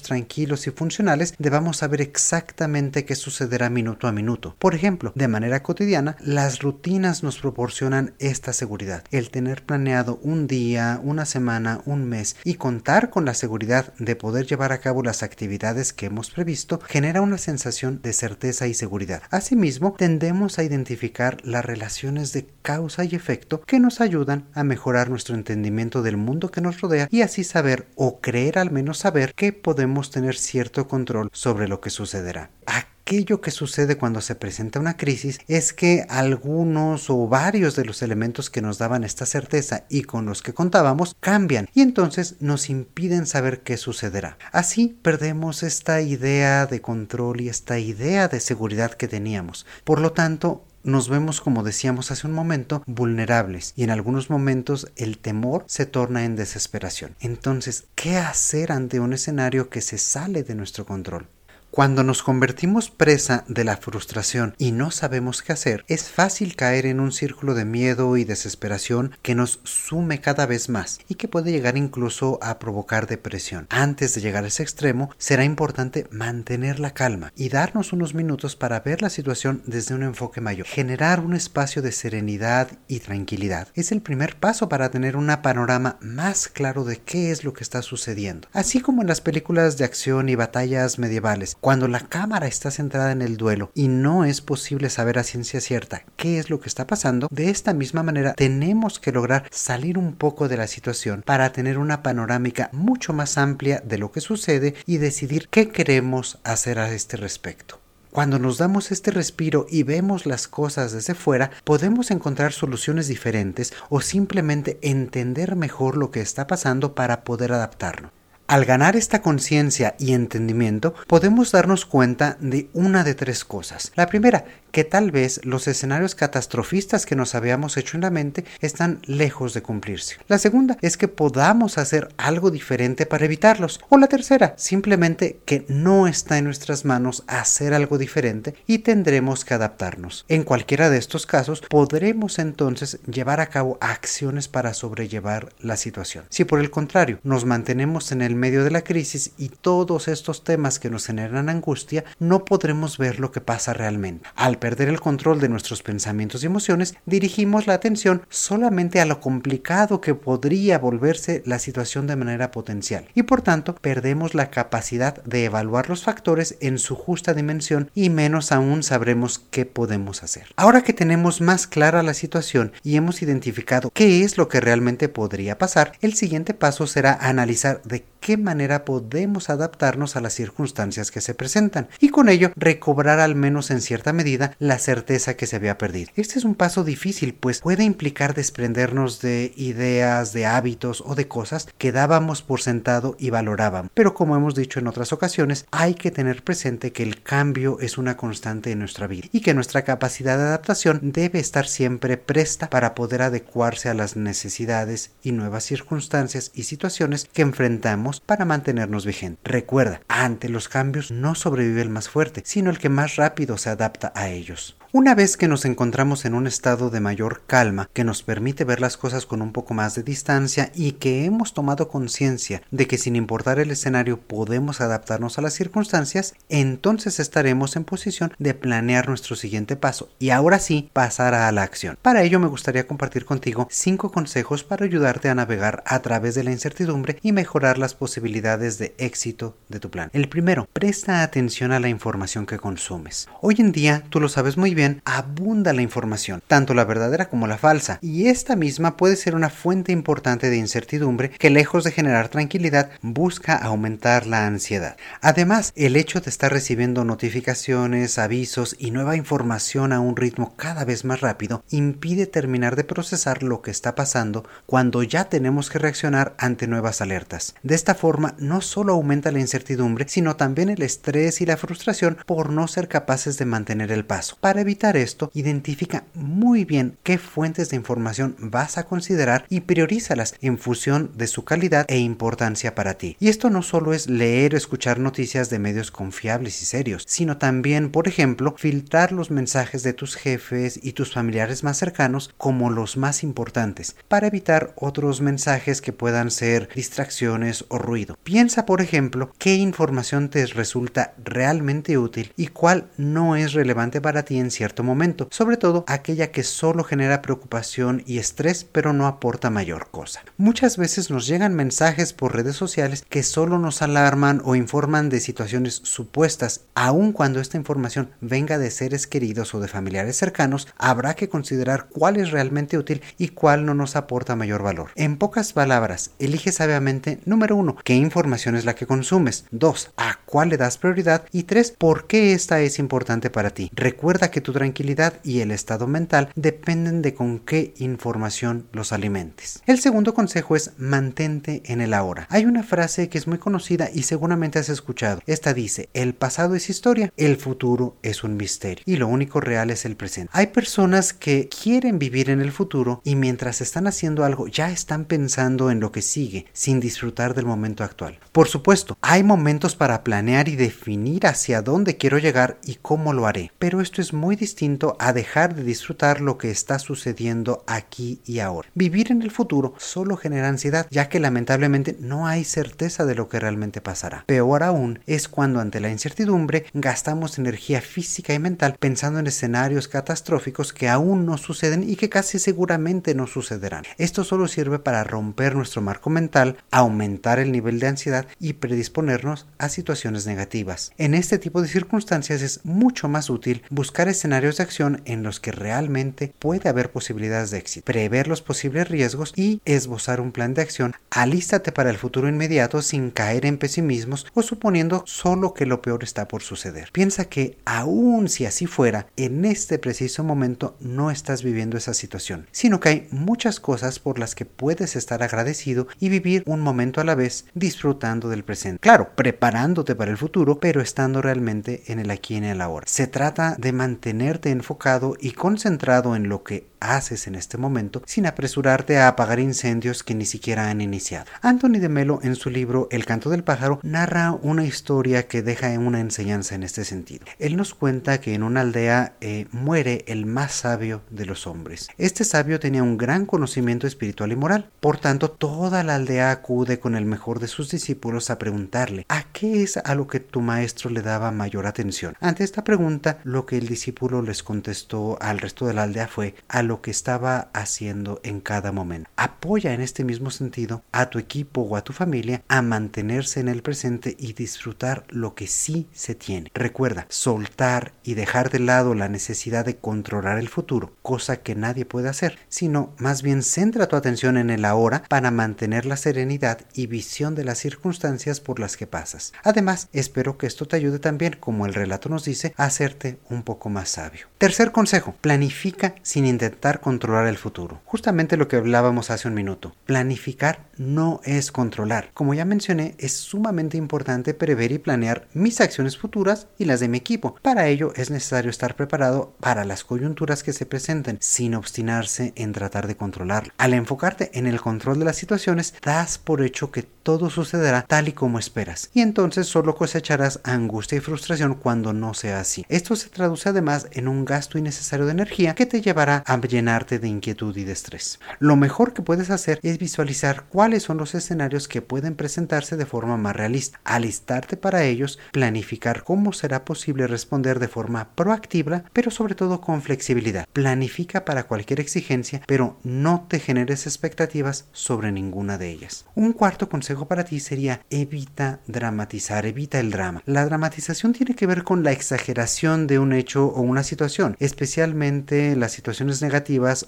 tranquilos 0.01 0.67
y 0.67 0.71
funcionales, 0.71 1.33
debamos 1.37 1.77
saber 1.77 2.01
exactamente 2.01 3.05
qué 3.05 3.15
sucederá 3.15 3.69
minuto 3.69 4.07
a 4.07 4.11
minuto. 4.11 4.55
Por 4.59 4.75
ejemplo, 4.75 5.11
de 5.15 5.27
manera 5.27 5.63
cotidiana, 5.63 6.15
las 6.19 6.59
rutinas 6.59 7.23
nos 7.23 7.39
proporcionan 7.39 8.13
esta 8.19 8.53
seguridad. 8.53 9.03
El 9.11 9.29
tener 9.31 9.63
planeado 9.63 10.19
un 10.23 10.47
día, 10.47 10.99
una 11.03 11.25
semana, 11.25 11.81
un 11.85 12.07
mes 12.07 12.35
y 12.43 12.55
contar 12.55 13.09
con 13.09 13.25
la 13.25 13.33
seguridad 13.33 13.93
de 13.97 14.15
poder 14.15 14.45
llevar 14.45 14.71
a 14.71 14.79
cabo 14.79 15.03
las 15.03 15.23
actividades 15.23 15.93
que 15.93 16.05
hemos 16.05 16.29
previsto 16.29 16.79
genera 16.87 17.21
una 17.21 17.37
sensación 17.37 18.01
de 18.01 18.13
certeza 18.13 18.67
y 18.67 18.73
seguridad. 18.73 19.23
Asimismo, 19.31 19.95
tendemos 19.97 20.59
a 20.59 20.63
identificar 20.63 21.37
las 21.43 21.65
relaciones 21.65 22.33
de 22.33 22.47
causa 22.61 23.03
y 23.03 23.15
efecto 23.15 23.61
que 23.61 23.79
nos 23.79 24.01
ayudan 24.01 24.45
a 24.53 24.63
mejorar 24.63 25.09
nuestro 25.09 25.35
entendimiento 25.35 26.01
del 26.01 26.17
mundo 26.17 26.51
que 26.51 26.61
nos 26.61 26.81
rodea 26.81 27.07
y 27.09 27.21
así 27.21 27.43
saber 27.43 27.87
o 27.95 28.19
creer 28.19 28.59
al 28.59 28.71
menos 28.71 28.99
saber 28.99 29.33
que 29.33 29.53
podemos 29.53 29.78
podemos 29.79 30.11
tener 30.11 30.35
cierto 30.35 30.89
control 30.89 31.29
sobre 31.31 31.69
lo 31.69 31.79
que 31.79 31.89
sucederá. 31.89 32.49
Aquello 32.65 33.39
que 33.39 33.49
sucede 33.49 33.95
cuando 33.95 34.19
se 34.19 34.35
presenta 34.35 34.77
una 34.77 34.97
crisis 34.97 35.39
es 35.47 35.71
que 35.71 36.05
algunos 36.09 37.09
o 37.09 37.29
varios 37.29 37.77
de 37.77 37.85
los 37.85 38.01
elementos 38.01 38.49
que 38.49 38.61
nos 38.61 38.77
daban 38.77 39.05
esta 39.05 39.25
certeza 39.25 39.85
y 39.87 40.01
con 40.01 40.25
los 40.25 40.41
que 40.41 40.53
contábamos 40.53 41.15
cambian 41.21 41.69
y 41.73 41.79
entonces 41.79 42.35
nos 42.41 42.69
impiden 42.69 43.25
saber 43.25 43.61
qué 43.61 43.77
sucederá. 43.77 44.37
Así 44.51 44.99
perdemos 45.01 45.63
esta 45.63 46.01
idea 46.01 46.65
de 46.65 46.81
control 46.81 47.39
y 47.39 47.47
esta 47.47 47.79
idea 47.79 48.27
de 48.27 48.41
seguridad 48.41 48.91
que 48.91 49.07
teníamos. 49.07 49.65
Por 49.85 50.01
lo 50.01 50.11
tanto, 50.11 50.65
nos 50.83 51.09
vemos, 51.09 51.41
como 51.41 51.63
decíamos 51.63 52.11
hace 52.11 52.27
un 52.27 52.33
momento, 52.33 52.83
vulnerables 52.85 53.73
y 53.75 53.83
en 53.83 53.89
algunos 53.89 54.29
momentos 54.29 54.91
el 54.95 55.17
temor 55.17 55.63
se 55.67 55.85
torna 55.85 56.25
en 56.25 56.35
desesperación. 56.35 57.15
Entonces, 57.19 57.85
¿qué 57.95 58.17
hacer 58.17 58.71
ante 58.71 58.99
un 58.99 59.13
escenario 59.13 59.69
que 59.69 59.81
se 59.81 59.97
sale 59.97 60.43
de 60.43 60.55
nuestro 60.55 60.85
control? 60.85 61.27
Cuando 61.71 62.03
nos 62.03 62.23
convertimos 62.23 62.89
presa 62.89 63.45
de 63.47 63.63
la 63.63 63.77
frustración 63.77 64.55
y 64.57 64.71
no 64.71 64.89
sabemos 64.89 65.43
qué 65.43 65.53
hacer, 65.53 65.85
es 65.87 66.09
fácil 66.09 66.55
caer 66.55 66.87
en 66.87 66.99
un 66.99 67.11
círculo 67.11 67.53
de 67.53 67.63
miedo 67.63 68.17
y 68.17 68.23
desesperación 68.23 69.11
que 69.21 69.35
nos 69.35 69.59
sume 69.63 70.19
cada 70.19 70.47
vez 70.47 70.67
más 70.67 70.99
y 71.07 71.13
que 71.13 71.27
puede 71.27 71.51
llegar 71.51 71.77
incluso 71.77 72.39
a 72.41 72.57
provocar 72.57 73.05
depresión. 73.05 73.67
Antes 73.69 74.15
de 74.15 74.21
llegar 74.21 74.45
a 74.45 74.47
ese 74.47 74.63
extremo, 74.63 75.11
será 75.19 75.43
importante 75.43 76.07
mantener 76.09 76.79
la 76.79 76.95
calma 76.95 77.31
y 77.35 77.49
darnos 77.49 77.93
unos 77.93 78.15
minutos 78.15 78.55
para 78.55 78.79
ver 78.79 79.03
la 79.03 79.11
situación 79.11 79.61
desde 79.67 79.93
un 79.93 80.01
enfoque 80.01 80.41
mayor. 80.41 80.65
Generar 80.65 81.19
un 81.19 81.35
espacio 81.35 81.83
de 81.83 81.91
serenidad 81.91 82.67
y 82.87 82.99
tranquilidad 82.99 83.67
es 83.75 83.91
el 83.91 84.01
primer 84.01 84.37
paso 84.37 84.69
para 84.69 84.89
tener 84.89 85.15
un 85.15 85.29
panorama 85.43 85.97
más 86.01 86.47
claro 86.47 86.83
de 86.83 86.97
qué 86.97 87.29
es 87.29 87.43
lo 87.43 87.53
que 87.53 87.63
está 87.63 87.83
sucediendo. 87.83 88.47
Así 88.51 88.81
como 88.81 89.03
en 89.03 89.07
las 89.07 89.21
películas 89.21 89.77
de 89.77 89.85
acción 89.85 90.27
y 90.29 90.35
batallas 90.35 90.97
medievales, 90.97 91.57
cuando 91.61 91.87
la 91.87 91.99
cámara 91.99 92.47
está 92.47 92.71
centrada 92.71 93.11
en 93.11 93.21
el 93.21 93.37
duelo 93.37 93.71
y 93.73 93.87
no 93.87 94.23
es 94.25 94.41
posible 94.41 94.89
saber 94.89 95.19
a 95.19 95.23
ciencia 95.23 95.59
cierta 95.61 96.03
qué 96.15 96.39
es 96.39 96.49
lo 96.49 96.59
que 96.59 96.69
está 96.69 96.87
pasando, 96.87 97.27
de 97.31 97.49
esta 97.49 97.73
misma 97.73 98.03
manera 98.03 98.33
tenemos 98.33 98.99
que 98.99 99.11
lograr 99.11 99.43
salir 99.51 99.97
un 99.97 100.15
poco 100.15 100.47
de 100.47 100.57
la 100.57 100.67
situación 100.67 101.21
para 101.25 101.51
tener 101.51 101.77
una 101.77 102.01
panorámica 102.03 102.69
mucho 102.71 103.13
más 103.13 103.37
amplia 103.37 103.81
de 103.85 103.97
lo 103.97 104.11
que 104.11 104.21
sucede 104.21 104.75
y 104.85 104.97
decidir 104.97 105.49
qué 105.49 105.69
queremos 105.69 106.39
hacer 106.43 106.79
a 106.79 106.91
este 106.91 107.17
respecto. 107.17 107.79
Cuando 108.11 108.39
nos 108.39 108.57
damos 108.57 108.91
este 108.91 109.11
respiro 109.11 109.67
y 109.69 109.83
vemos 109.83 110.25
las 110.25 110.47
cosas 110.47 110.93
desde 110.93 111.13
fuera, 111.13 111.51
podemos 111.63 112.09
encontrar 112.09 112.53
soluciones 112.53 113.07
diferentes 113.07 113.71
o 113.89 114.01
simplemente 114.01 114.79
entender 114.81 115.55
mejor 115.55 115.95
lo 115.95 116.09
que 116.09 116.21
está 116.21 116.47
pasando 116.47 116.95
para 116.95 117.23
poder 117.23 117.51
adaptarnos. 117.51 118.11
Al 118.49 118.65
ganar 118.65 118.95
esta 118.95 119.21
conciencia 119.21 119.95
y 119.99 120.13
entendimiento, 120.13 120.95
podemos 121.05 121.51
darnos 121.51 121.85
cuenta 121.85 122.35
de 122.39 122.67
una 122.73 123.03
de 123.03 123.13
tres 123.13 123.45
cosas. 123.45 123.91
La 123.93 124.07
primera, 124.07 124.43
que 124.71 124.83
tal 124.83 125.11
vez 125.11 125.41
los 125.43 125.67
escenarios 125.67 126.15
catastrofistas 126.15 127.05
que 127.05 127.15
nos 127.15 127.35
habíamos 127.35 127.77
hecho 127.77 127.97
en 127.97 128.01
la 128.01 128.09
mente 128.09 128.45
están 128.61 128.99
lejos 129.05 129.53
de 129.53 129.61
cumplirse. 129.61 130.17
La 130.27 130.37
segunda 130.37 130.77
es 130.81 130.97
que 130.97 131.07
podamos 131.07 131.77
hacer 131.77 132.09
algo 132.17 132.51
diferente 132.51 133.05
para 133.05 133.25
evitarlos. 133.25 133.79
O 133.89 133.97
la 133.97 134.07
tercera, 134.07 134.53
simplemente 134.57 135.39
que 135.45 135.65
no 135.67 136.07
está 136.07 136.37
en 136.37 136.45
nuestras 136.45 136.85
manos 136.85 137.23
hacer 137.27 137.73
algo 137.73 137.97
diferente 137.97 138.55
y 138.67 138.79
tendremos 138.79 139.45
que 139.45 139.53
adaptarnos. 139.53 140.25
En 140.27 140.43
cualquiera 140.43 140.89
de 140.89 140.97
estos 140.97 141.25
casos, 141.25 141.61
podremos 141.69 142.39
entonces 142.39 142.99
llevar 143.05 143.39
a 143.39 143.47
cabo 143.47 143.77
acciones 143.81 144.47
para 144.47 144.73
sobrellevar 144.73 145.53
la 145.59 145.77
situación. 145.77 146.25
Si 146.29 146.45
por 146.45 146.59
el 146.59 146.69
contrario 146.69 147.19
nos 147.23 147.45
mantenemos 147.45 148.11
en 148.11 148.21
el 148.21 148.35
medio 148.35 148.63
de 148.63 148.71
la 148.71 148.83
crisis 148.83 149.31
y 149.37 149.49
todos 149.49 150.07
estos 150.07 150.43
temas 150.43 150.79
que 150.79 150.89
nos 150.89 151.05
generan 151.05 151.49
angustia, 151.49 152.05
no 152.19 152.45
podremos 152.45 152.97
ver 152.97 153.19
lo 153.19 153.31
que 153.31 153.41
pasa 153.41 153.73
realmente. 153.73 154.29
Al 154.35 154.58
perder 154.59 154.89
el 154.89 154.99
control 154.99 155.39
de 155.39 155.49
nuestros 155.49 155.83
pensamientos 155.83 156.43
y 156.43 156.45
emociones, 156.45 156.95
dirigimos 157.05 157.67
la 157.67 157.73
atención 157.73 158.23
solamente 158.29 158.99
a 158.99 159.05
lo 159.05 159.19
complicado 159.19 160.01
que 160.01 160.15
podría 160.15 160.79
volverse 160.79 161.43
la 161.45 161.59
situación 161.59 162.07
de 162.07 162.15
manera 162.15 162.51
potencial 162.51 163.07
y 163.15 163.23
por 163.23 163.41
tanto 163.41 163.75
perdemos 163.75 164.35
la 164.35 164.49
capacidad 164.49 165.23
de 165.23 165.45
evaluar 165.45 165.89
los 165.89 166.03
factores 166.03 166.57
en 166.61 166.79
su 166.79 166.95
justa 166.95 167.33
dimensión 167.33 167.89
y 167.95 168.09
menos 168.09 168.51
aún 168.51 168.83
sabremos 168.83 169.39
qué 169.51 169.65
podemos 169.65 170.23
hacer. 170.23 170.47
Ahora 170.55 170.83
que 170.83 170.93
tenemos 170.93 171.41
más 171.41 171.67
clara 171.67 172.03
la 172.03 172.13
situación 172.13 172.73
y 172.83 172.95
hemos 172.95 173.21
identificado 173.21 173.91
qué 173.93 174.23
es 174.23 174.37
lo 174.37 174.47
que 174.47 174.59
realmente 174.59 175.09
podría 175.09 175.57
pasar, 175.57 175.93
el 176.01 176.13
siguiente 176.13 176.53
paso 176.53 176.87
será 176.87 177.13
analizar 177.13 177.81
de 177.83 178.03
qué 178.19 178.37
manera 178.37 178.85
podemos 178.85 179.49
adaptarnos 179.49 180.15
a 180.15 180.21
las 180.21 180.33
circunstancias 180.33 181.11
que 181.11 181.21
se 181.21 181.33
presentan 181.33 181.87
y 181.99 182.09
con 182.09 182.29
ello 182.29 182.51
recobrar 182.55 183.19
al 183.19 183.35
menos 183.35 183.71
en 183.71 183.81
cierta 183.81 184.13
medida 184.13 184.48
la 184.59 184.79
certeza 184.79 185.35
que 185.35 185.47
se 185.47 185.55
había 185.55 185.77
perdido. 185.77 186.11
Este 186.15 186.39
es 186.39 186.45
un 186.45 186.55
paso 186.55 186.83
difícil 186.83 187.33
pues 187.33 187.61
puede 187.61 187.83
implicar 187.83 188.33
desprendernos 188.33 189.21
de 189.21 189.53
ideas, 189.55 190.33
de 190.33 190.45
hábitos 190.45 191.03
o 191.05 191.15
de 191.15 191.27
cosas 191.27 191.67
que 191.77 191.91
dábamos 191.91 192.41
por 192.41 192.61
sentado 192.61 193.15
y 193.19 193.29
valorábamos. 193.29 193.91
Pero 193.93 194.13
como 194.13 194.35
hemos 194.35 194.55
dicho 194.55 194.79
en 194.79 194.87
otras 194.87 195.13
ocasiones, 195.13 195.65
hay 195.71 195.95
que 195.95 196.11
tener 196.11 196.43
presente 196.43 196.91
que 196.91 197.03
el 197.03 197.21
cambio 197.21 197.79
es 197.79 197.97
una 197.97 198.17
constante 198.17 198.71
en 198.71 198.79
nuestra 198.79 199.07
vida 199.07 199.27
y 199.31 199.41
que 199.41 199.53
nuestra 199.53 199.83
capacidad 199.83 200.37
de 200.37 200.43
adaptación 200.43 200.99
debe 201.01 201.39
estar 201.39 201.67
siempre 201.67 202.17
presta 202.17 202.69
para 202.69 202.95
poder 202.95 203.21
adecuarse 203.21 203.89
a 203.89 203.93
las 203.93 204.15
necesidades 204.15 205.11
y 205.21 205.31
nuevas 205.31 205.63
circunstancias 205.63 206.51
y 206.53 206.63
situaciones 206.63 207.27
que 207.31 207.41
enfrentamos 207.41 208.19
para 208.19 208.45
mantenernos 208.45 209.05
vigentes. 209.05 209.39
Recuerda, 209.43 210.01
ante 210.07 210.49
los 210.49 210.69
cambios 210.69 211.11
no 211.11 211.35
sobrevive 211.35 211.81
el 211.81 211.89
más 211.89 212.09
fuerte, 212.09 212.41
sino 212.45 212.69
el 212.69 212.79
que 212.79 212.89
más 212.89 213.15
rápido 213.15 213.57
se 213.57 213.69
adapta 213.69 214.11
a 214.15 214.29
ellos 214.29 214.38
ellos. 214.39 214.78
Una 214.91 215.13
vez 215.13 215.37
que 215.37 215.47
nos 215.47 215.65
encontramos 215.65 216.25
en 216.25 216.33
un 216.33 216.47
estado 216.47 216.89
de 216.89 216.99
mayor 216.99 217.43
calma 217.45 217.91
que 217.93 218.03
nos 218.03 218.23
permite 218.23 218.63
ver 218.63 218.81
las 218.81 218.97
cosas 218.97 219.27
con 219.27 219.43
un 219.43 219.51
poco 219.51 219.75
más 219.75 219.93
de 219.93 220.01
distancia 220.01 220.71
y 220.73 220.93
que 220.93 221.25
hemos 221.25 221.53
tomado 221.53 221.89
conciencia 221.89 222.63
de 222.71 222.87
que 222.87 222.97
sin 222.97 223.15
importar 223.15 223.59
el 223.59 223.69
escenario 223.69 224.19
podemos 224.19 224.81
adaptarnos 224.81 225.37
a 225.37 225.43
las 225.43 225.53
circunstancias, 225.53 226.33
entonces 226.49 227.19
estaremos 227.19 227.75
en 227.75 227.83
posición 227.83 228.33
de 228.39 228.55
planear 228.55 229.07
nuestro 229.07 229.35
siguiente 229.35 229.75
paso 229.75 230.09
y 230.17 230.31
ahora 230.31 230.57
sí 230.57 230.89
pasar 230.91 231.35
a 231.35 231.51
la 231.51 231.61
acción. 231.61 231.99
Para 232.01 232.23
ello 232.23 232.39
me 232.39 232.47
gustaría 232.47 232.87
compartir 232.87 233.25
contigo 233.25 233.67
cinco 233.69 234.11
consejos 234.11 234.63
para 234.63 234.85
ayudarte 234.85 235.29
a 235.29 235.35
navegar 235.35 235.83
a 235.85 236.01
través 236.01 236.33
de 236.33 236.43
la 236.43 236.51
incertidumbre 236.51 237.19
y 237.21 237.31
mejorar 237.31 237.77
las 237.77 237.93
posibilidades 237.93 238.79
de 238.79 238.95
éxito 238.97 239.55
de 239.67 239.79
tu 239.79 239.91
plan. 239.91 240.09
El 240.13 240.29
primero, 240.29 240.67
presta 240.73 241.21
atención 241.21 241.73
a 241.73 241.79
la 241.79 241.89
información 241.89 242.47
que 242.47 242.57
consumes. 242.57 243.29
Hoy 243.39 243.57
en 243.59 243.71
día, 243.71 244.03
tú 244.09 244.19
lo 244.19 244.29
sabes 244.29 244.57
muy 244.57 244.73
bien, 244.73 244.78
abunda 245.05 245.73
la 245.73 245.81
información, 245.81 246.41
tanto 246.47 246.73
la 246.73 246.85
verdadera 246.85 247.29
como 247.29 247.47
la 247.47 247.57
falsa, 247.57 247.99
y 248.01 248.27
esta 248.27 248.55
misma 248.55 248.97
puede 248.97 249.15
ser 249.15 249.35
una 249.35 249.49
fuente 249.49 249.91
importante 249.91 250.49
de 250.49 250.57
incertidumbre 250.57 251.29
que 251.29 251.49
lejos 251.49 251.83
de 251.83 251.91
generar 251.91 252.29
tranquilidad 252.29 252.89
busca 253.01 253.55
aumentar 253.55 254.27
la 254.27 254.45
ansiedad. 254.45 254.97
Además, 255.21 255.73
el 255.75 255.95
hecho 255.95 256.21
de 256.21 256.29
estar 256.29 256.51
recibiendo 256.51 257.03
notificaciones, 257.05 258.17
avisos 258.17 258.75
y 258.79 258.91
nueva 258.91 259.15
información 259.15 259.93
a 259.93 259.99
un 259.99 260.15
ritmo 260.15 260.55
cada 260.55 260.85
vez 260.85 261.05
más 261.05 261.21
rápido 261.21 261.63
impide 261.69 262.27
terminar 262.27 262.75
de 262.75 262.83
procesar 262.83 263.43
lo 263.43 263.61
que 263.61 263.71
está 263.71 263.95
pasando 263.95 264.45
cuando 264.65 265.03
ya 265.03 265.25
tenemos 265.25 265.69
que 265.69 265.79
reaccionar 265.79 266.35
ante 266.37 266.67
nuevas 266.67 267.01
alertas. 267.01 267.55
De 267.63 267.75
esta 267.75 267.95
forma, 267.95 268.35
no 268.37 268.61
solo 268.61 268.93
aumenta 268.93 269.31
la 269.31 269.39
incertidumbre, 269.39 270.05
sino 270.07 270.35
también 270.35 270.69
el 270.69 270.81
estrés 270.81 271.41
y 271.41 271.45
la 271.45 271.57
frustración 271.57 272.17
por 272.25 272.49
no 272.49 272.67
ser 272.67 272.87
capaces 272.87 273.37
de 273.37 273.45
mantener 273.45 273.91
el 273.91 274.05
paso. 274.05 274.37
Para 274.39 274.61
evitar 274.69 274.97
esto, 274.97 275.31
identifica 275.33 276.03
muy 276.13 276.63
bien 276.63 276.95
qué 277.01 277.17
fuentes 277.17 277.71
de 277.71 277.75
información 277.75 278.35
vas 278.37 278.77
a 278.77 278.83
considerar 278.83 279.47
y 279.49 279.61
priorízalas 279.61 280.35
en 280.41 280.59
función 280.59 281.09
de 281.15 281.25
su 281.25 281.43
calidad 281.43 281.85
e 281.87 281.97
importancia 281.97 282.75
para 282.75 282.93
ti. 282.93 283.17
Y 283.19 283.29
esto 283.29 283.49
no 283.49 283.63
solo 283.63 283.93
es 283.93 284.07
leer 284.07 284.53
o 284.53 284.57
escuchar 284.57 284.99
noticias 284.99 285.49
de 285.49 285.57
medios 285.57 285.89
confiables 285.89 286.61
y 286.61 286.65
serios, 286.65 287.03
sino 287.07 287.37
también, 287.37 287.89
por 287.89 288.07
ejemplo, 288.07 288.53
filtrar 288.59 289.11
los 289.11 289.31
mensajes 289.31 289.81
de 289.81 289.93
tus 289.93 290.15
jefes 290.15 290.79
y 290.83 290.93
tus 290.93 291.15
familiares 291.15 291.63
más 291.63 291.79
cercanos 291.79 292.29
como 292.37 292.69
los 292.69 292.95
más 292.95 293.23
importantes, 293.23 293.95
para 294.07 294.27
evitar 294.27 294.73
otros 294.75 295.19
mensajes 295.19 295.81
que 295.81 295.93
puedan 295.93 296.29
ser 296.29 296.69
distracciones 296.75 297.65
o 297.69 297.79
ruido. 297.79 298.19
Piensa, 298.23 298.67
por 298.67 298.81
ejemplo, 298.81 299.33
qué 299.39 299.55
información 299.55 300.29
te 300.29 300.45
resulta 300.45 301.15
realmente 301.23 301.97
útil 301.97 302.33
y 302.37 302.47
cuál 302.47 302.89
no 302.97 303.35
es 303.35 303.53
relevante 303.53 303.99
para 303.99 304.21
ti 304.23 304.37
cierto 304.59 304.83
momento, 304.83 305.29
sobre 305.31 305.55
todo 305.55 305.85
aquella 305.87 306.31
que 306.31 306.43
solo 306.43 306.83
genera 306.83 307.21
preocupación 307.21 308.03
y 308.05 308.17
estrés 308.17 308.65
pero 308.65 308.91
no 308.91 309.07
aporta 309.07 309.49
mayor 309.49 309.87
cosa. 309.89 310.21
Muchas 310.35 310.75
veces 310.75 311.09
nos 311.09 311.27
llegan 311.27 311.55
mensajes 311.55 312.11
por 312.11 312.35
redes 312.35 312.57
sociales 312.57 313.05
que 313.07 313.23
solo 313.23 313.57
nos 313.57 313.81
alarman 313.81 314.41
o 314.43 314.55
informan 314.55 315.07
de 315.07 315.21
situaciones 315.21 315.79
supuestas, 315.85 316.65
aun 316.75 317.13
cuando 317.13 317.39
esta 317.39 317.55
información 317.55 318.09
venga 318.19 318.57
de 318.57 318.69
seres 318.69 319.07
queridos 319.07 319.55
o 319.55 319.61
de 319.61 319.69
familiares 319.69 320.17
cercanos, 320.17 320.67
habrá 320.77 321.13
que 321.13 321.29
considerar 321.29 321.87
cuál 321.87 322.17
es 322.17 322.31
realmente 322.31 322.77
útil 322.77 323.01
y 323.17 323.29
cuál 323.29 323.65
no 323.65 323.73
nos 323.73 323.95
aporta 323.95 324.35
mayor 324.35 324.61
valor. 324.61 324.91
En 324.95 325.15
pocas 325.15 325.53
palabras, 325.53 326.11
elige 326.19 326.51
sabiamente, 326.51 327.21
número 327.23 327.55
uno, 327.55 327.77
qué 327.85 327.95
información 327.95 328.57
es 328.57 328.65
la 328.65 328.75
que 328.75 328.87
consumes, 328.87 329.45
dos, 329.51 329.91
a 329.95 330.19
cuál 330.25 330.49
le 330.49 330.57
das 330.57 330.77
prioridad 330.77 331.23
y 331.31 331.43
tres, 331.43 331.71
por 331.71 332.07
qué 332.07 332.33
esta 332.33 332.59
es 332.59 332.77
importante 332.77 333.29
para 333.29 333.51
ti. 333.51 333.71
Recuerda 333.73 334.31
que 334.31 334.48
tu 334.49 334.53
tranquilidad 334.53 335.13
y 335.23 335.41
el 335.41 335.51
estado 335.51 335.85
mental 335.85 336.29
dependen 336.35 337.03
de 337.03 337.13
con 337.13 337.37
qué 337.37 337.75
información 337.77 338.65
los 338.71 338.91
alimentes. 338.91 339.61
El 339.67 339.79
segundo 339.79 340.15
consejo 340.15 340.55
es 340.55 340.71
mantente 340.77 341.61
en 341.65 341.81
el 341.81 341.93
ahora. 341.93 342.25
Hay 342.31 342.45
una 342.45 342.63
frase 342.63 343.09
que 343.09 343.19
es 343.19 343.27
muy 343.27 343.37
conocida 343.37 343.91
y 343.93 344.03
seguramente 344.03 344.57
has 344.57 344.69
escuchado. 344.69 345.21
Esta 345.27 345.53
dice, 345.53 345.89
el 345.93 346.15
pasado 346.15 346.55
es 346.55 346.71
historia, 346.71 347.13
el 347.15 347.37
futuro 347.37 347.95
es 348.01 348.23
un 348.23 348.37
misterio 348.37 348.83
y 348.87 348.95
lo 348.95 349.07
único 349.07 349.39
real 349.39 349.69
es 349.69 349.85
el 349.85 349.95
presente. 349.95 350.31
Hay 350.33 350.47
personas 350.47 351.13
que 351.13 351.47
quieren 351.47 351.99
vivir 351.99 352.31
en 352.31 352.41
el 352.41 352.51
futuro 352.51 353.01
y 353.03 353.15
mientras 353.15 353.61
están 353.61 353.85
haciendo 353.85 354.25
algo 354.25 354.47
ya 354.47 354.71
están 354.71 355.05
pensando 355.05 355.69
en 355.69 355.79
lo 355.79 355.91
que 355.91 356.01
sigue 356.01 356.47
sin 356.53 356.79
disfrutar 356.79 357.35
del 357.35 357.45
momento 357.45 357.83
actual. 357.83 358.17
Por 358.31 358.47
supuesto, 358.47 358.97
hay 359.01 359.21
momentos 359.21 359.75
para 359.75 360.03
planear 360.03 360.49
y 360.49 360.55
definir 360.55 361.27
hacia 361.27 361.61
dónde 361.61 361.97
quiero 361.97 362.17
llegar 362.17 362.57
y 362.65 362.75
cómo 362.81 363.13
lo 363.13 363.27
haré, 363.27 363.51
pero 363.59 363.79
esto 363.81 364.01
es 364.01 364.11
muy 364.11 364.38
distinto 364.39 364.95
a 364.99 365.13
dejar 365.13 365.53
de 365.53 365.63
disfrutar 365.63 366.21
lo 366.21 366.37
que 366.37 366.49
está 366.49 366.79
sucediendo 366.79 367.63
aquí 367.67 368.21
y 368.25 368.39
ahora. 368.39 368.69
Vivir 368.73 369.11
en 369.11 369.21
el 369.21 369.31
futuro 369.31 369.75
solo 369.77 370.17
genera 370.17 370.47
ansiedad, 370.47 370.87
ya 370.89 371.09
que 371.09 371.19
lamentablemente 371.19 371.97
no 371.99 372.25
hay 372.25 372.43
certeza 372.43 373.05
de 373.05 373.15
lo 373.15 373.29
que 373.29 373.39
realmente 373.39 373.81
pasará. 373.81 374.23
Peor 374.25 374.63
aún 374.63 374.99
es 375.05 375.27
cuando 375.27 375.59
ante 375.59 375.79
la 375.79 375.91
incertidumbre 375.91 376.65
gastamos 376.73 377.37
energía 377.37 377.81
física 377.81 378.33
y 378.33 378.39
mental 378.39 378.75
pensando 378.79 379.19
en 379.19 379.27
escenarios 379.27 379.87
catastróficos 379.87 380.73
que 380.73 380.89
aún 380.89 381.25
no 381.25 381.37
suceden 381.37 381.87
y 381.87 381.97
que 381.97 382.09
casi 382.09 382.39
seguramente 382.39 383.13
no 383.13 383.27
sucederán. 383.27 383.83
Esto 383.97 384.23
solo 384.23 384.47
sirve 384.47 384.79
para 384.79 385.03
romper 385.03 385.55
nuestro 385.55 385.81
marco 385.81 386.09
mental, 386.09 386.57
aumentar 386.71 387.39
el 387.39 387.51
nivel 387.51 387.79
de 387.79 387.87
ansiedad 387.87 388.25
y 388.39 388.53
predisponernos 388.53 389.47
a 389.57 389.69
situaciones 389.69 390.25
negativas. 390.25 390.93
En 390.97 391.13
este 391.13 391.37
tipo 391.37 391.61
de 391.61 391.67
circunstancias 391.67 392.41
es 392.41 392.61
mucho 392.63 393.09
más 393.09 393.29
útil 393.29 393.63
buscar 393.69 394.07
escenarios 394.07 394.28
escenarios 394.29 394.57
de 394.57 394.63
acción 394.63 395.01
en 395.05 395.23
los 395.23 395.39
que 395.39 395.51
realmente 395.51 396.31
puede 396.37 396.69
haber 396.69 396.91
posibilidades 396.91 397.49
de 397.49 397.57
éxito, 397.57 397.85
prever 397.85 398.27
los 398.27 398.43
posibles 398.43 398.87
riesgos 398.87 399.33
y 399.35 399.59
esbozar 399.65 400.21
un 400.21 400.31
plan 400.31 400.53
de 400.53 400.61
acción. 400.61 400.93
Alístate 401.09 401.71
para 401.71 401.89
el 401.89 401.97
futuro 401.97 402.29
inmediato 402.29 402.83
sin 402.83 403.09
caer 403.09 403.47
en 403.47 403.57
pesimismos 403.57 404.27
o 404.35 404.43
suponiendo 404.43 405.01
solo 405.07 405.55
que 405.55 405.65
lo 405.65 405.81
peor 405.81 406.03
está 406.03 406.27
por 406.27 406.43
suceder. 406.43 406.89
Piensa 406.91 407.25
que 407.25 407.57
aun 407.65 408.29
si 408.29 408.45
así 408.45 408.67
fuera, 408.67 409.07
en 409.17 409.45
este 409.45 409.79
preciso 409.79 410.23
momento 410.23 410.77
no 410.79 411.09
estás 411.09 411.41
viviendo 411.41 411.75
esa 411.75 411.95
situación, 411.95 412.45
sino 412.51 412.79
que 412.79 412.89
hay 412.89 413.07
muchas 413.09 413.59
cosas 413.59 413.97
por 413.97 414.19
las 414.19 414.35
que 414.35 414.45
puedes 414.45 414.95
estar 414.95 415.23
agradecido 415.23 415.87
y 415.99 416.09
vivir 416.09 416.43
un 416.45 416.59
momento 416.59 417.01
a 417.01 417.03
la 417.03 417.15
vez 417.15 417.45
disfrutando 417.55 418.29
del 418.29 418.43
presente. 418.43 418.79
Claro, 418.79 419.09
preparándote 419.15 419.95
para 419.95 420.11
el 420.11 420.17
futuro, 420.17 420.59
pero 420.59 420.81
estando 420.81 421.19
realmente 421.19 421.81
en 421.87 421.97
el 421.97 422.11
aquí 422.11 422.35
y 422.35 422.37
en 422.37 422.43
el 422.43 422.61
ahora. 422.61 422.85
Se 422.87 423.07
trata 423.07 423.55
de 423.57 423.71
mantenerte 424.09 424.49
enfocado 424.49 425.15
y 425.19 425.33
concentrado 425.33 426.15
en 426.15 426.29
lo 426.29 426.43
que 426.43 426.68
haces 426.79 427.27
en 427.27 427.35
este 427.35 427.57
momento 427.57 428.01
sin 428.05 428.25
apresurarte 428.25 428.97
a 428.97 429.07
apagar 429.07 429.39
incendios 429.39 430.03
que 430.03 430.15
ni 430.15 430.25
siquiera 430.25 430.69
han 430.69 430.81
iniciado. 430.81 431.25
Anthony 431.41 431.79
de 431.79 431.89
Melo 431.89 432.19
en 432.23 432.35
su 432.35 432.49
libro 432.49 432.87
El 432.91 433.05
canto 433.05 433.29
del 433.29 433.43
pájaro 433.43 433.79
narra 433.83 434.31
una 434.41 434.65
historia 434.65 435.27
que 435.27 435.41
deja 435.41 435.69
una 435.77 435.99
enseñanza 435.99 436.55
en 436.55 436.63
este 436.63 436.85
sentido. 436.85 437.25
Él 437.37 437.55
nos 437.55 437.73
cuenta 437.73 438.21
que 438.21 438.33
en 438.33 438.43
una 438.43 438.61
aldea 438.61 439.13
eh, 439.21 439.47
muere 439.51 440.03
el 440.07 440.25
más 440.25 440.53
sabio 440.53 441.01
de 441.09 441.25
los 441.25 441.47
hombres. 441.47 441.89
Este 441.97 442.23
sabio 442.23 442.59
tenía 442.59 442.83
un 442.83 442.97
gran 442.97 443.25
conocimiento 443.25 443.87
espiritual 443.87 444.31
y 444.31 444.35
moral. 444.35 444.69
Por 444.79 444.97
tanto, 444.97 445.31
toda 445.31 445.83
la 445.83 445.95
aldea 445.95 446.31
acude 446.31 446.79
con 446.79 446.95
el 446.95 447.05
mejor 447.05 447.39
de 447.39 447.47
sus 447.47 447.69
discípulos 447.69 448.29
a 448.29 448.39
preguntarle 448.39 449.05
¿a 449.09 449.23
qué 449.31 449.63
es 449.63 449.77
a 449.77 449.95
lo 449.95 450.07
que 450.07 450.19
tu 450.19 450.41
maestro 450.41 450.89
le 450.89 451.01
daba 451.01 451.31
mayor 451.31 451.67
atención? 451.67 452.15
Ante 452.19 452.43
esta 452.43 452.63
pregunta, 452.63 453.19
lo 453.23 453.45
que 453.45 453.57
el 453.57 453.67
discípulo 453.67 454.21
les 454.21 454.43
contestó 454.43 455.17
al 455.21 455.39
resto 455.39 455.67
de 455.67 455.73
la 455.73 455.83
aldea 455.83 456.07
fue 456.07 456.35
lo 456.69 456.81
que 456.81 456.91
estaba 456.91 457.49
haciendo 457.51 458.21
en 458.23 458.41
cada 458.41 458.71
momento. 458.71 459.09
Apoya 459.17 459.73
en 459.73 459.81
este 459.81 460.03
mismo 460.03 460.29
sentido 460.29 460.83
a 460.91 461.09
tu 461.09 461.17
equipo 461.17 461.61
o 461.61 461.75
a 461.75 461.83
tu 461.83 461.93
familia 461.93 462.43
a 462.47 462.61
mantenerse 462.61 463.39
en 463.39 463.47
el 463.47 463.63
presente 463.63 464.15
y 464.19 464.33
disfrutar 464.33 465.03
lo 465.09 465.33
que 465.33 465.47
sí 465.47 465.87
se 465.93 466.13
tiene. 466.13 466.51
Recuerda, 466.53 467.07
soltar 467.09 467.93
y 468.03 468.13
dejar 468.13 468.51
de 468.51 468.59
lado 468.59 468.93
la 468.93 469.09
necesidad 469.09 469.65
de 469.65 469.77
controlar 469.77 470.37
el 470.37 470.47
futuro, 470.47 470.93
cosa 471.01 471.37
que 471.37 471.55
nadie 471.55 471.85
puede 471.85 472.07
hacer, 472.07 472.37
sino 472.49 472.93
más 472.99 473.23
bien 473.23 473.41
centra 473.41 473.87
tu 473.87 473.95
atención 473.95 474.37
en 474.37 474.51
el 474.51 474.63
ahora 474.63 475.01
para 475.09 475.31
mantener 475.31 475.87
la 475.87 475.97
serenidad 475.97 476.59
y 476.75 476.85
visión 476.85 477.33
de 477.33 477.45
las 477.45 477.57
circunstancias 477.57 478.39
por 478.39 478.59
las 478.59 478.77
que 478.77 478.85
pasas. 478.85 479.33
Además, 479.43 479.89
espero 479.91 480.37
que 480.37 480.45
esto 480.45 480.67
te 480.67 480.75
ayude 480.75 480.99
también, 480.99 481.35
como 481.39 481.65
el 481.65 481.73
relato 481.73 482.09
nos 482.09 482.25
dice, 482.25 482.53
a 482.57 482.65
hacerte 482.65 483.17
un 483.27 483.41
poco 483.41 483.69
más 483.69 483.89
sabio. 483.89 484.27
Tercer 484.37 484.71
consejo, 484.71 485.15
planifica 485.19 485.95
sin 486.03 486.27
intentar 486.27 486.58
controlar 486.81 487.27
el 487.27 487.37
futuro. 487.37 487.81
Justamente 487.85 488.37
lo 488.37 488.47
que 488.47 488.57
hablábamos 488.57 489.09
hace 489.09 489.27
un 489.27 489.33
minuto. 489.33 489.73
Planificar 489.85 490.67
no 490.77 491.21
es 491.23 491.51
controlar. 491.51 492.11
Como 492.13 492.33
ya 492.33 492.45
mencioné, 492.45 492.95
es 492.97 493.13
sumamente 493.13 493.77
importante 493.77 494.33
prever 494.33 494.71
y 494.71 494.77
planear 494.77 495.27
mis 495.33 495.61
acciones 495.61 495.97
futuras 495.97 496.47
y 496.57 496.65
las 496.65 496.79
de 496.79 496.87
mi 496.87 496.97
equipo. 496.97 497.35
Para 497.41 497.67
ello 497.67 497.93
es 497.95 498.09
necesario 498.11 498.49
estar 498.49 498.75
preparado 498.75 499.33
para 499.39 499.65
las 499.65 499.83
coyunturas 499.83 500.43
que 500.43 500.53
se 500.53 500.65
presenten, 500.65 501.17
sin 501.21 501.55
obstinarse 501.55 502.33
en 502.35 502.53
tratar 502.53 502.87
de 502.87 502.97
controlar. 502.97 503.53
Al 503.57 503.73
enfocarte 503.73 504.31
en 504.37 504.47
el 504.47 504.61
control 504.61 504.99
de 504.99 505.05
las 505.05 505.15
situaciones, 505.15 505.73
das 505.81 506.17
por 506.17 506.41
hecho 506.41 506.71
que 506.71 506.83
todo 506.83 507.29
sucederá 507.29 507.85
tal 507.87 508.07
y 508.07 508.13
como 508.13 508.37
esperas, 508.37 508.89
y 508.93 509.01
entonces 509.01 509.47
solo 509.47 509.75
cosecharás 509.75 510.41
angustia 510.43 510.97
y 510.97 511.01
frustración 511.01 511.55
cuando 511.55 511.93
no 511.93 512.13
sea 512.13 512.39
así. 512.39 512.65
Esto 512.69 512.95
se 512.95 513.09
traduce 513.09 513.49
además 513.49 513.87
en 513.93 514.07
un 514.07 514.25
gasto 514.25 514.57
innecesario 514.57 515.05
de 515.05 515.13
energía 515.13 515.55
que 515.55 515.65
te 515.65 515.81
llevará 515.81 516.23
a 516.25 516.33
llenarte 516.49 516.99
de 516.99 517.07
inquietud 517.07 517.55
y 517.55 517.63
de 517.63 517.71
estrés. 517.71 518.19
Lo 518.39 518.57
mejor 518.57 518.93
que 518.93 519.01
puedes 519.01 519.29
hacer 519.29 519.59
es 519.63 519.77
visualizar 519.77 520.45
cuáles 520.49 520.83
son 520.83 520.97
los 520.97 521.15
escenarios 521.15 521.67
que 521.67 521.81
pueden 521.81 522.15
presentarse 522.15 522.75
de 522.75 522.85
forma 522.85 523.15
más 523.15 523.35
realista. 523.35 523.79
Alistarte 523.83 524.57
para 524.57 524.83
ellos, 524.83 525.19
planificar 525.31 526.03
cómo 526.03 526.33
será 526.33 526.65
posible 526.65 527.07
responder 527.07 527.59
de 527.59 527.67
forma 527.67 528.09
proactiva, 528.15 528.83
pero 528.91 529.11
sobre 529.11 529.35
todo 529.35 529.61
con 529.61 529.81
flexibilidad. 529.81 530.47
Planifica 530.51 531.25
para 531.25 531.43
cualquier 531.43 531.79
exigencia, 531.79 532.41
pero 532.47 532.77
no 532.83 533.27
te 533.29 533.39
generes 533.39 533.85
expectativas 533.87 534.67
sobre 534.71 535.11
ninguna 535.11 535.57
de 535.57 535.69
ellas. 535.69 536.05
Un 536.15 536.33
cuarto 536.33 536.67
consejo 536.67 537.07
para 537.07 537.23
ti 537.23 537.39
sería 537.39 537.81
evita 537.89 538.59
dramatizar, 538.67 539.45
evita 539.45 539.79
el 539.79 539.91
drama. 539.91 540.21
La 540.25 540.45
dramatización 540.45 541.13
tiene 541.13 541.35
que 541.35 541.47
ver 541.47 541.63
con 541.63 541.83
la 541.83 541.91
exageración 541.91 542.87
de 542.87 542.99
un 542.99 543.13
hecho 543.13 543.45
o 543.47 543.61
una 543.61 543.83
situación, 543.83 544.35
especialmente 544.39 545.55
las 545.55 545.71
situaciones 545.71 546.21
negativas 546.21 546.38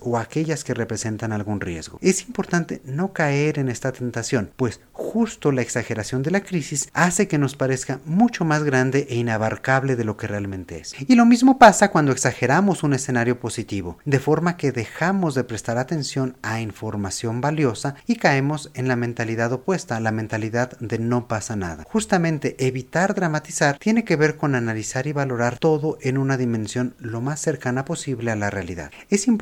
o 0.01 0.17
aquellas 0.17 0.63
que 0.63 0.74
representan 0.74 1.31
algún 1.31 1.62
riesgo. 1.62 2.00
Es 2.01 2.22
importante 2.27 2.81
no 2.86 3.13
caer 3.13 3.60
en 3.60 3.70
esta 3.70 3.91
tentación, 3.91 4.51
pues 4.55 4.79
justo 4.91 5.51
la 5.51 5.62
exageración 5.62 6.24
de 6.24 6.31
la 6.31 6.41
crisis 6.41 6.89
hace 6.93 7.27
que 7.27 7.38
nos 7.38 7.55
parezca 7.55 8.00
mucho 8.05 8.46
más 8.46 8.63
grande 8.63 9.08
e 9.10 9.15
inabarcable 9.15 9.96
de 9.96 10.03
lo 10.03 10.17
que 10.17 10.27
realmente 10.27 10.79
es. 10.79 10.96
Y 11.00 11.15
lo 11.15 11.25
mismo 11.25 11.60
pasa 11.60 11.91
cuando 11.91 12.12
exageramos 12.12 12.84
un 12.84 12.93
escenario 12.93 13.39
positivo, 13.39 13.98
de 14.05 14.20
forma 14.20 14.58
que 14.58 14.72
dejamos 14.72 15.36
de 15.36 15.43
prestar 15.43 15.77
atención 15.77 16.38
a 16.41 16.62
información 16.62 17.41
valiosa 17.41 17.96
y 18.08 18.15
caemos 18.15 18.72
en 18.74 18.88
la 18.88 18.96
mentalidad 18.96 19.51
opuesta, 19.51 20.00
la 20.00 20.12
mentalidad 20.12 20.77
de 20.79 20.98
no 20.98 21.27
pasa 21.27 21.55
nada. 21.55 21.86
Justamente 21.88 22.55
evitar 22.60 23.13
dramatizar 23.13 23.77
tiene 23.77 24.03
que 24.03 24.15
ver 24.15 24.38
con 24.38 24.55
analizar 24.55 25.08
y 25.08 25.13
valorar 25.13 25.58
todo 25.60 25.98
en 26.01 26.17
una 26.17 26.38
dimensión 26.38 26.96
lo 27.00 27.22
más 27.22 27.41
cercana 27.41 27.86
posible 27.86 28.31
a 28.31 28.36
la 28.36 28.50
realidad. 28.50 28.91
Es 29.10 29.27
importante 29.27 29.40